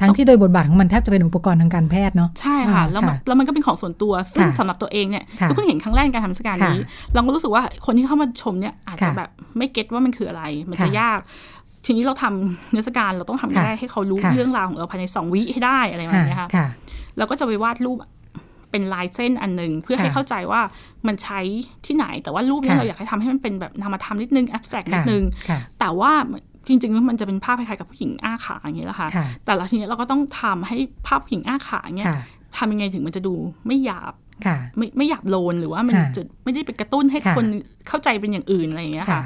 [0.00, 6.80] ทั้งที่โดยบทบาทของมันแทบจะเป็นอุปกรณ์ทางการแพทย์เนาะ ใช่ค่ะ แล้วแล้วมันก็เป็นของส่วนตัว ซึ่งสำหรับตัวเองเนี่ยก็เพิ่งเห็นครั้งแรกการทำสการนี้
[7.14, 11.20] เราก็รู้สึกว่าคนที่เข้ามาชมเนี่ยอาจจะแบบไม่เก็ตว่ามันคืออะไร มันจะยาก
[11.84, 16.48] ทีนี้เราทำเนื้อสการเราต้องทำได้ให้เขารู้เรื่องราวของเราภายในสองวิให้ได้อะไรแบบนี้ค่ะ
[17.18, 17.98] เราก็จะไปวาดรูป
[18.70, 20.60] เป็นลายเส้นอันหนึ่งเพื่อให้เข้าใจว่า
[21.06, 21.40] มันใช้
[21.86, 25.24] ที่ไหน แต่ว่ารูปนี้เราอยากให้ทำให้มันเป็นแบบนามธรรมนิดนึงแอบแสกนิดนึง
[25.80, 26.12] แต่ว่า
[26.66, 29.08] จริงๆมันจะเป็นภาพคล้ายๆกับผู้หญิงอ้าขาอย่างนี้แหละค่ะ
[29.44, 32.08] แต่ละทีนี้เราก็ต้องทำให้ภาพผู้หญิงอ้าขาเนี่ย
[32.56, 33.34] ทำยังไงถึงมันจะดู
[33.66, 34.14] ไม่หยาบ
[34.76, 37.46] ไม่ไม่หยาบโลนหรือว่ามันจะไม่ได้ไปกระตุ้นให้คน
[37.88, 39.22] เข้าใจเป็นอย่างอื่นอะไรอย่างเงี้ยค่ะ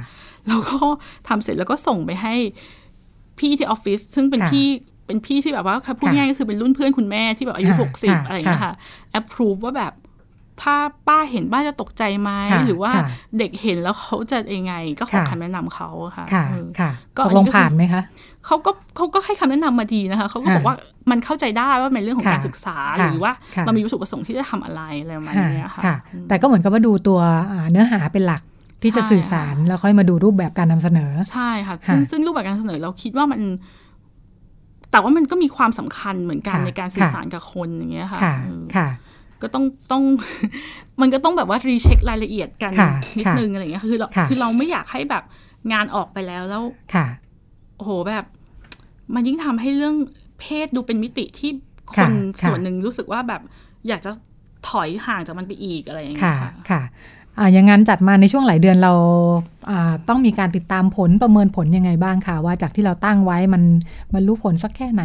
[0.47, 0.79] แล้วก็
[1.29, 2.35] ทำเสร็จแล้วก็ส่งไปให้
[3.39, 4.67] พี่ที่ออฟฟิศซึ่งเป็นพี่
[5.07, 8.75] เป็นพี่ที่แบบว่าพูดง่ายก็คือเป็นรุ่นเพื่อนคุณแม่ที่แบบอายุหกสิบอะไรอย่างเงี้ยค่ะ
[9.11, 9.93] แอปพรูฟว่าแบบ
[10.63, 10.75] ถ้า
[11.09, 12.31] ป้าเห็นป้าจะตกใจไหม
[12.67, 12.93] หรือว่า
[13.39, 16.27] เด็กเห็นแล้วเขาจะยังไง ก็ขอคำแนะนำเขาค่ะ
[16.81, 16.91] ค่ะ
[17.25, 18.03] ตกลงผ่านไหมคะ
[18.47, 20.77] เขาก็เขาก็ให้คำแนะนำมาดีนะคะเขาก็บอกว่า
[21.11, 23.33] มันเข้าใจได้ว่าเป็นเรื่องของการศึกษาหรือว่า
[23.65, 25.83] เรามีวัตถุประสงค์ที่จะทำอะไรอะไรประมาณนี้ค่ะ
[26.29, 27.21] แต่ก็เหมือนกับว่าดูตัว
[27.71, 28.43] เนื้อหาเป็นหลัก
[28.83, 33.41] ที่จะสื่อสารแล้วค่อยมาดูรูปแบบการนำเสนอใช่ค่ะซึ่งซึ่งรูปแบบการนำเสนอเราคิดว่ามัน
[34.91, 38.21] แต่ว่ามันก็มีความสำคัญเหมือนกันในการสื่อสารกับคนอย่างเงี้ยค่ะ
[38.77, 38.89] ค่ะ
[39.43, 40.03] ก็ต้องต้อง
[41.01, 42.73] มันก็ต้องแบบว่ารีเช็ครายละเอียดกัน
[43.19, 45.25] นิดนึงอะไรเงี้ยคือเราคือเราไม่อยากให้แบบ
[45.73, 46.63] งานออกไปแล้วแล้ว
[47.77, 48.25] โอ้โหแบบ
[49.15, 49.95] มันยิ่งทำให้เรื่อง
[50.41, 51.51] เพศดูเป็นมิติที่
[51.95, 52.13] คน
[52.43, 53.43] ส่วนหนึ่งรู้สึกว่าแบบ
[53.89, 54.11] อยากจะ
[54.69, 56.83] ถอยห่างจากมันไปอีกอะไรอย่างเงี้ยค่ะค่ะ
[57.53, 58.93] อย่างงั้นจัดมาในช่วงหลายเดือนเรา
[60.09, 63.63] ต้องมีการติดตามผลประเมินผลยังไงบ้างคะว่าจากที่เราตั้งไว้มัน
[64.15, 65.03] มันรู้ผลสักแค่ไหน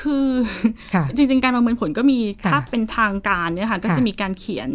[0.00, 0.26] คือ
[1.16, 2.18] จริง ๆ การประเมินผลก็มี
[2.50, 4.70] ถ้าเป็นทางการเนี่ยค่ะก็จะมีการเขียน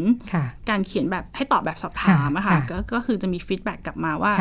[0.69, 2.57] การเขียนแบบให้ตอบแบบสอบถามอะค่ะ
[2.93, 4.33] ก็คือจะมีฟีดแบ็กกลับมาว่า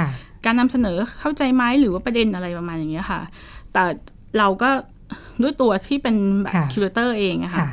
[0.45, 3.21] การนำเสนอเข้าใจไหมหรือว่าประเด็นอะไรประมาณอย่างเงี้ยค่ะ
[3.73, 3.85] แต่
[4.39, 4.71] เราก็
[5.43, 7.67] ด้วยตัวที่เป็นแบบคิวเตอร์เองอะค่ะ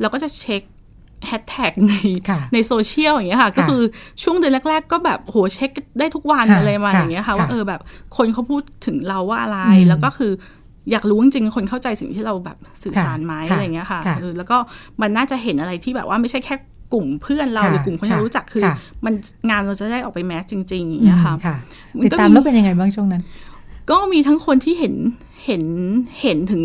[0.00, 0.62] เราก็จะเช็ค
[1.26, 1.94] แฮชแท็กใน
[2.54, 3.82] ในโซเชียลอย่างเงี้ยค่ะ ก็คือ
[4.22, 7.80] ช่วงเดือนแรก ๆ ก็แบบโหเช็คได้ทุกวันอะไรมาอย่างเงี้ยค่ะ ว่าเออแบบ
[8.16, 10.32] คนเขาพูดถึงเราว่าอะไรแล้วก็คือ
[10.90, 14.00] อยากรู้จริงๆคนเข้าใจสิ่งที่เราแบบสื่อสารไหมอะไรเงี้ยค่ะ
[14.38, 14.56] แล้วก็
[15.00, 16.54] มันน่าจะเห็นอะไรที่แบบว่าไม่ใช่แค่
[16.94, 18.64] กลุ่มเพื่อนเราหรือกลุ่มคนที่เรารู้จักคือ
[19.04, 19.14] มัน
[19.50, 21.34] งานเราจะได้ออกไปแมสจริงๆอย่างเงี้ยค่ะ
[22.04, 23.22] ติดตามแล้วเป็นยังไงบ้างช่วงนั้น
[23.90, 24.94] ก็มีทั้งคนที่เห็น
[25.46, 25.64] เห็น
[26.22, 26.62] เห็นถึง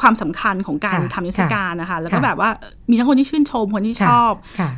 [0.00, 2.50] ความสำคัญของการทำนิทรรศการนะคะ แล้วก็แบบว่า
[2.90, 4.32] มีทั้งคนที่ชื่นชมคนที่ชอบ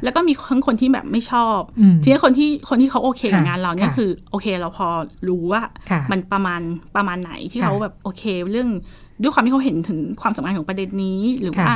[0.04, 1.60] แล้วก็มีทั้งคนที่แบบไม่ชอบ
[2.02, 4.88] ทีนี้คนที่คนที่เขาโอเคกับงานเราเนี่ยคือโอเคเราพอ
[5.28, 5.62] รู้ว่า
[6.10, 6.60] มันประมาณ
[6.96, 8.68] ประมาณไหนที่เขาแบบโอเคเรื่อง
[9.22, 11.74] ด้วยความที่เขาเห็นถึงความสำคัญของประเด็นนี้หรือว่า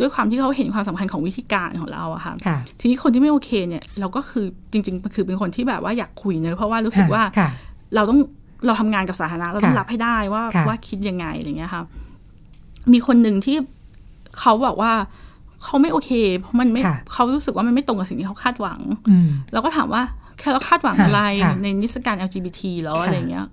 [0.00, 2.34] ด้วยความที่เขาเห็นความสำคัญของวิธีการของเราอะค่ะ
[2.80, 7.22] ทีนี้คนที่ไม่โอเคเนี่ยเราก็คือจริง ๆ คือเป็นคนที่แบบว่าอยากคุยเนอะเพราะว่ารู้สึกว่า
[7.94, 8.20] เราต้อง
[8.66, 11.82] เราทำงานกับสาธารณะเราต้องรับให้ได้ว่าว่าคิดยังไงอะไรเงี้ยค่ะ
[12.92, 13.56] มีคนหนึ่งที่
[14.38, 14.92] เขาบอกว่า
[15.62, 16.82] เขาไม่โอเค เพราะมันไม่
[17.12, 18.80] เขารู้สึกว่ามันไม่ตรงกับสิ่งที่เขาคาดหวัง
[19.52, 20.02] เราก็ถามว่า
[20.38, 21.20] แค่เราคาดหวังอะไร
[21.62, 23.46] ในนิสการ LGBT แล้วอะไรเงี้ย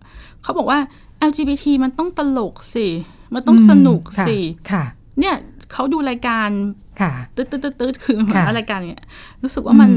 [0.44, 0.80] เขาบอกว่า
[1.30, 2.88] LGBT มันต้องตลกสิ
[3.34, 4.38] มันต้องสนุกสิ
[5.20, 5.36] เนี่ย
[5.74, 6.50] เขาดูรายการ
[7.36, 9.06] ตืดตืดตืดคือเหมือนรายการเนี้ย
[9.44, 9.90] รู้สึกว่ามัน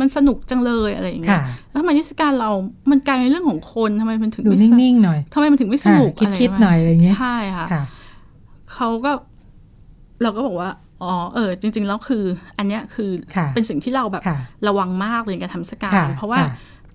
[0.00, 1.40] มันสนุกจังเลยอะไรอย่างเงี้ย
[1.70, 2.50] แล้วทำไมนิสการเรา
[2.90, 7.66] มันกลายเป็นเรื่องของคนทำไมมันถึงดูนิ่งๆหน่อยทำไมมันถึงไม่สนุกคิดคิดหน่อยอะไรเงี้ยใช่ค่ะ
[8.72, 9.12] เขาก็
[10.22, 10.70] เราก็บอกว่า
[11.02, 12.24] อ๋อเออจริง ๆ แล้วคือ
[12.58, 13.10] อันเนี้ยคือ
[13.54, 14.22] เป็นสิ่งที่เราแบบ
[14.68, 16.40] ระวังมากเลยในการทำสการ เพราะว่า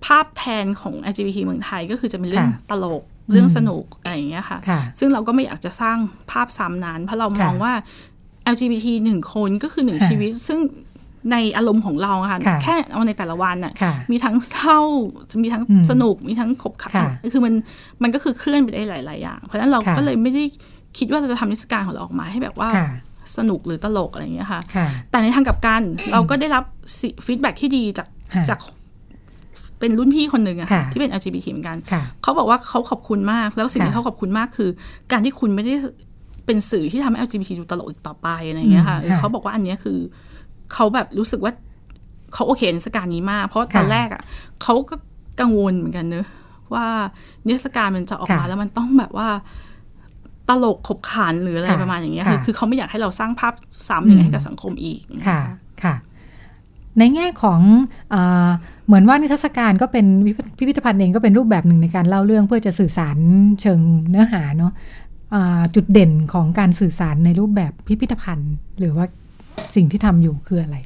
[0.04, 4.58] ภาพแทนของ LGBT เมืองไทยก็คือจะเป็นเรื่องตลก เรื่องสนุกอะไรอย่างเงี้ยค่ะ
[4.98, 5.98] ซึ่งเราก็ไม่อยากจะสร้าง
[6.30, 7.72] ภาพซ้ำนั้น เพราะเรามองว่า
[8.52, 10.60] LGBT หนึ่งคนก็คือหนึ่งชีวิต ซึ่ง
[11.32, 13.72] ในอารมณ์ของเราค่ะ แค่เอาในแต่ละวันอะ
[14.10, 14.78] มีทั้งเศร้า
[15.42, 16.92] มีทั้งสนุก มีทั้งขบขัน
[17.32, 17.54] คือมัน
[18.02, 20.44] มันก็คือเคลื่อนไปได้หลาย ๆ อย่าง เพราะฉะนั้นเราก็เลยไม่ได้
[20.98, 22.70] คิดว่าเราจะทำนิสการของเราออกมาให้แบบว่า
[23.36, 24.60] สนุกหรือตลกอะไรอย่างเงี้ยค่ะ
[25.10, 26.64] แต่ในทางกับกันเราก็ได้รับ
[27.24, 28.08] ฟีดแบ็ที่ดีจาก
[28.48, 28.58] จาก
[29.80, 31.78] เป็นรุ่นพี่คนหนึ่งอะค่ะที่เป็น LGBT เหมือนกัน
[32.22, 34.70] เขาบอกว่าเขาขอบคุณมาก แล้วสิ่งที่เขาขอบคุณมากคือ
[35.12, 35.74] การที่คุณไม่ได้
[36.46, 39.98] เป็นสื่อที่ทำให้ LGBT ดูตลกอีกต่อไปอะไรเงี้ยค่ะเขาบอกว่าอันนี้คือ
[40.72, 41.52] เขาแบบรู้สึกว่า
[42.34, 44.22] เขาโอเคในสการนี้มาก เพราะตอนแรกอะ
[44.62, 44.94] เขาก็
[45.40, 46.26] กังวลเหมือนกันเนอะ
[46.74, 46.86] ว่า
[47.44, 49.28] เนสการมันจะออกมาแล้วมันต้องแบบว่า
[50.48, 53.54] ตลกขบขันหรืออะไรประมาณอย่างเงี้ยคือคือเขาไม่อยากให้เราสร้างภาพ
[53.88, 55.40] ซ้ำอย่างให้กับสังคมอีกค่ะ
[55.82, 55.94] ค่ะ
[56.98, 57.60] ในแง่ของ
[58.14, 58.16] อ
[58.86, 60.06] เหมือนว่านิทรรศการก็เป็น
[60.58, 63.16] พิพิธภัณฑ์เองก็เป็นรูปแบบหนึ่งในการเล่าเรื่องเพื่อจะสื่อสาร
[63.60, 63.80] เชิง
[64.10, 64.72] เนื้อหาเนาะ
[65.74, 69.06] จุดเด่นของการสื่อสารในรูปแบบพิพิธภัณฑ์ หรือว่า
[69.74, 70.76] สิ่งที่ทำอยู่คืออะไร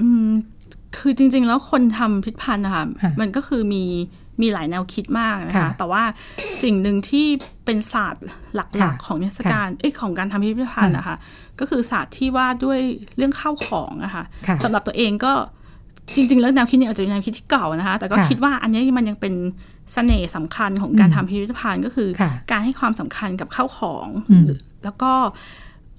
[0.00, 0.30] อืม
[0.96, 2.84] คือจริง ๆ แล้วคนทำพิพิธภัณฑ์นะคะ
[3.20, 3.84] มันก็คือมี
[4.42, 6.02] มีหลายแนวคิดมากนะคะ แต่ว่า
[6.62, 7.26] สิ่งหนึ่งที่
[7.64, 8.24] เป็นศาสตร์
[8.54, 11.16] หลักๆ ของเทศกาลเอ้ของการทำพิพิธภัณฑ์นะคะ
[11.60, 12.80] ก็คือศาสตร์ที่ว่าด้วย
[13.16, 15.32] เรื่องข้าวของอะคะ่ะสำหรับตัวเองก็
[16.16, 19.34] จริง ๆ แล้วแนวคิดนี้อาจจะเป็นแนวคิดที่เก่านะคะ แต่ก็คิดว่าอันนี้มันยังเป็น
[19.92, 22.08] เสน่ห์สำคัญของการทำพิพิธภัณฑ์ก็คือ
[22.50, 24.06] การให้ความสำคัญกับข้าวของ
[24.84, 25.12] แล้วก็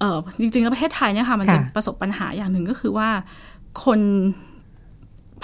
[0.00, 3.08] เออจริงๆ แล้วประเทศไทยเนี่ยค่ะ มันจะประสบปัญหาอย่างหนึ่งก็คือว่า
[3.84, 4.00] คน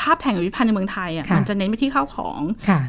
[0.01, 2.41] ภาพแทงพิพิธภัณฑ์ในเมืองไทยอะมันจะเน้นไปที่ข้าวของ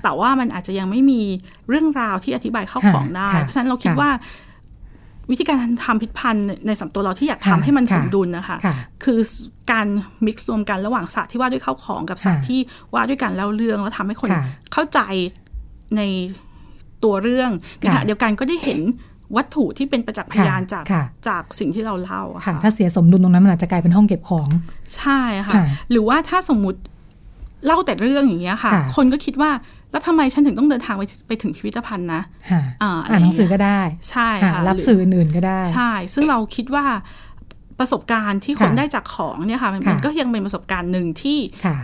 [0.04, 1.22] แต่ว่ามันอาจจะยังไม่มี
[1.70, 4.10] เรื่องราวที่อธิบายข้าวของได้ เพราะฉะนั้นเราคิดว่า
[5.32, 8.58] วิธีการทำพิพิธภัณฑ์ในสำตัวเราที่อยากทำให้มันสมดุลนะคะ
[9.04, 9.20] คือ
[9.72, 9.88] การ
[10.26, 12.60] มิกซ์รวมกันระหว่างศาสตร์ที่ว่าด้วยข้าวของกับศาสตร์ที่
[12.94, 14.30] ว่าด้วยการเล่าเรื่องแล้วทำให้คน
[14.74, 15.00] เข้าใจ
[15.98, 16.02] ใน
[17.04, 17.52] ตัวเรื่อง
[17.86, 18.80] นะคะเดียวกันก็ได้เห็น
[19.36, 20.84] วัตถุที่เป็นประจักษ์พยานจาก
[21.28, 24.48] จากสิ่งที่เราเล่าค่ะ ถ้าเสียสมดุลตรงนั้นมันอาจจะกลายเป็นห้องเก็บของ
[24.98, 25.54] ใช่ค่ะ
[25.92, 26.80] หรือว่าถ้าสมมุติ
[27.66, 29.52] เล่าแต่เรื่องอย่างเงี้ยค่ะ คนก็คิดว่า
[29.94, 32.22] แล้วทำไมฉันถึงต้องเดินทางไปไปถึงพิพิธภัณฑ์นะ
[32.84, 36.86] อ่านหนังสือก็ได้ ใช่ค่ะรับสื่ออื่นก็ได้ ใช่ ซึ่งเราคิดว่า
[37.80, 41.38] ประสบการณ์ที่คนได้จากของเนี่ยค่ะมันก็ยังเป็นประสบการณ์หนึ่งที่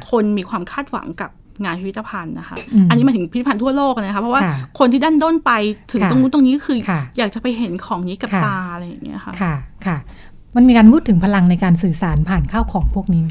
[0.10, 1.30] คนมีความคาดหวังกับ
[1.64, 2.57] งานพิพิธภัณฑ์นะคะ
[2.89, 4.41] อันนี้มาถึงพิพิธภัณฑ์ทั่วโลกนะคะเพราะว่า
[4.80, 5.51] คนที่ด้านด้นไป
[5.91, 6.78] ถึงตรงนู้นตรงนี้คือ
[7.18, 9.53] อยากจะไปเห็นของนี้กับตาอะไรอย่างเงี้ยค่ะค่ะ
[9.86, 9.97] ค่ะ
[10.55, 13.24] มันมีการพูดถึงพลังในการสื่อสารผ่านข้าวของพวกนี้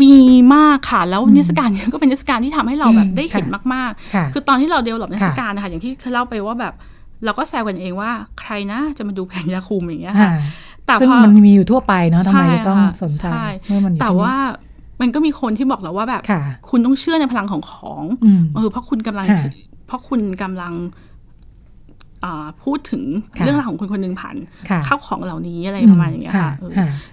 [0.00, 0.16] มี
[0.54, 6.74] มากค่ะ แล้วนิสการนี้ก็เป็นนิสการที่ทำให้เราแบบได้เห็นมากๆ คือตอนที่เราเดเวลลอปนิสการนะคะอย่างที่เคยเล่าไปว่าแบบ
[7.24, 10.30] เราก็แซวกันเองว่าใครนะจะมาดูแผงยาคุมอย่างเงี้ยค่ะ
[10.86, 13.26] แต่พอมันมีอยู่ทั่วไปเนาะทำไมต้องสนใจ
[13.68, 14.34] เมื่อมันแต่ว่า
[15.00, 16.22] มันก็มีคนที่บอกเราว่าแบบ
[16.70, 18.02] คุณต้องเชื่อในพลังของของ
[18.54, 19.26] เออเพราะคุณกำลัง
[19.86, 20.72] เพราะคุณกำลัง
[22.64, 23.02] พูดถึง
[23.44, 24.36] เรื่องราวของคนคนหนึ่งผ่าน
[24.86, 26.52] ข้าวของเหล่านี้อะไรประมาณอย่างเงี้ยค่ะ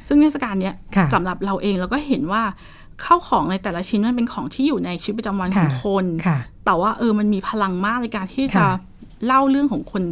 [0.07, 0.73] ซึ่งเทศกาลเนี้ย
[1.13, 2.43] สำหรับเราเองเราก็เห็นว่า
[3.05, 6.05] ข้าวของในแต่ละชิ้นมันเป็นของที่อยู่ในชีวิตประจำวันของคน
[6.65, 8.65] แต่ว่าเออมันมีพลังมากในการที่จะ
[9.25, 10.03] เล่าเรื่องของคน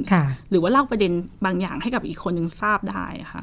[0.49, 1.11] หรือว่าเล่าประเด็น
[1.45, 3.41] บางอย่างให้กับอีกคนหนึ่งทราบได้ค่ะ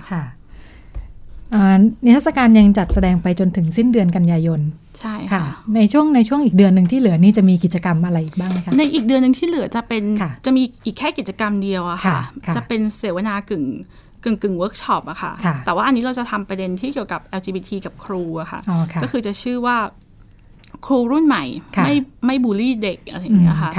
[2.05, 4.61] นิทรรศการยังจัดแสดงไปจนถึงสิ้นเดือนกันยายน
[5.01, 5.45] ใช่ค่ะ
[5.77, 10.03] ในช่วงในช่วงอีกเดือนหนึ่งที่เหลือนี่จะมีกิจกรรมอะไรอีกบ้างคะในอีกเดือนหนึ่งที่เหลือจะเป็น
[10.47, 12.21] จะมีอีกแค่กิจกรรมเดียวอะค่ะ
[12.57, 13.65] จะเป็นเสวนากึ่ง
[14.25, 15.33] กึ่งกึ่งเวิร์กช็อปอะค่ะ
[15.67, 18.61] แต่ว่าอันนี้เราจะทำประเด็นที่เกี่ยวกับ LGBT กับครูอะค่ะ
[19.03, 19.77] ก็คือจะชื่อว่า
[20.87, 21.45] ครูรุ่นใหม่
[21.85, 21.95] ไม่
[22.27, 23.73] ไม่บูลลี่เด็กอะไรอย่างเงี้ยค่ะ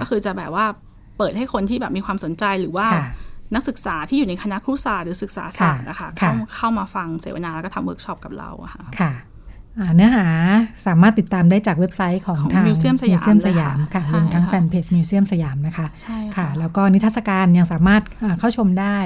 [0.00, 0.64] ก็คือจะแบบว่า
[1.18, 2.86] เปิดให้คนที่แบบมีความสนใจหรือว่า
[3.54, 9.12] นักศึกษาที่อยู่ในคณะครุศาสตร์หรือศึกษาศาสตร์นะคะเข้าเข้ามาฟังเสวนาแล้วก็ทำเวิร์กช็อปกับเราค่ะค่ะ
[9.94, 10.26] เนื้อหา
[10.86, 18.02] สามารถติดตามได้จากเว็บไซต์ของทางมิวเซียมสยามสยามค่ะรวมทั้งแฟนเพจมิวเซียมสยามนะคะใช่ค่ะ แล้วก็นิทรรศการยังสามารถ
[18.38, 18.98] เข้าชมได้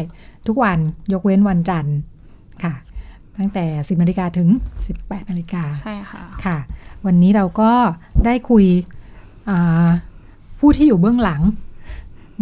[0.46, 0.78] ทุกวัน
[1.12, 1.96] ยกเว้นวันจันทร์
[2.64, 2.74] ค่ะ
[3.38, 4.48] ตั้งแต่ 10นาฬิกาถึง
[4.88, 6.58] 18นาฬิกาใช่ค่ะค่ะ
[7.06, 7.72] วันนี้เราก็
[8.24, 8.64] ได้คุย
[10.58, 11.42] ผู้ที่อยู่เบื้องหลัง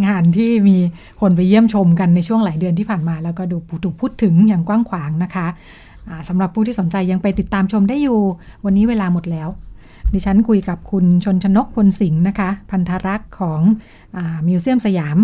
[0.07, 0.77] งานที่มี
[1.21, 5.47] คนไปเยี่ยมชมกันในช่วงหลายเดือนที่ผ่านมา แล้วก็ดูถูกพูดถึงอย่างกว้างขวางนะคะ
[6.29, 8.21] สำหรับผู้ที่สนใจยังไปติดตามชมได้อยู่
[8.65, 9.49] วันนี้เวลาหมดแล้ว
[10.13, 13.61] ดิฉันคุยกับคุณชนชนกพลสิงห์นะคะ พันธรักษ์ของ
[14.17, 15.19] อมิวเซียมสยาม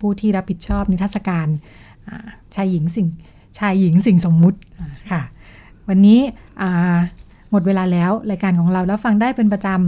[0.00, 1.48] ผู้ที่รับผิดชอบนิทรรศการ
[2.54, 3.08] ชายหญิงสิ่ง
[3.58, 4.58] ชายหญิงสิ่งสมมุติ
[5.10, 5.22] ค่ะ
[5.88, 6.20] วันนี้
[7.50, 9.82] หมดเวลาแล้ว รายการของเราแล้วฟังได้เป็นประจำ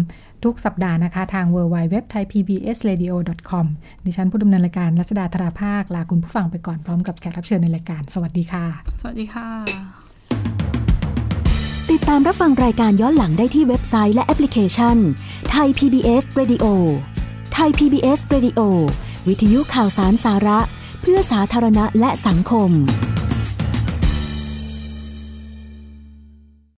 [0.44, 3.04] ทุกสัปดาห์นะคะ ทาง w w w t h a i p b s r a d
[3.06, 3.14] i o
[3.50, 3.66] c o m
[4.06, 8.66] ดิฉันผู้ดำเนินรายการรัชดาธราภาค ลาคุณผู้ฟังไปก่อนพร้อมกับแขกรับเชิญในรายการ สวัสดีค่ะ
[9.00, 9.48] สวัสดีค่ะ
[11.90, 14.96] ติดตามรับฟังรายการย้อนหลังได้ที่เว็บไซต์และแอปพลิเคชัน
[15.50, 16.64] ไทย PBS Radio
[17.52, 18.60] ไทย PBS Radio
[19.28, 20.58] วิทยุข่าวสารสาระ
[21.00, 22.70] เพื่อสาธารณะและสังคม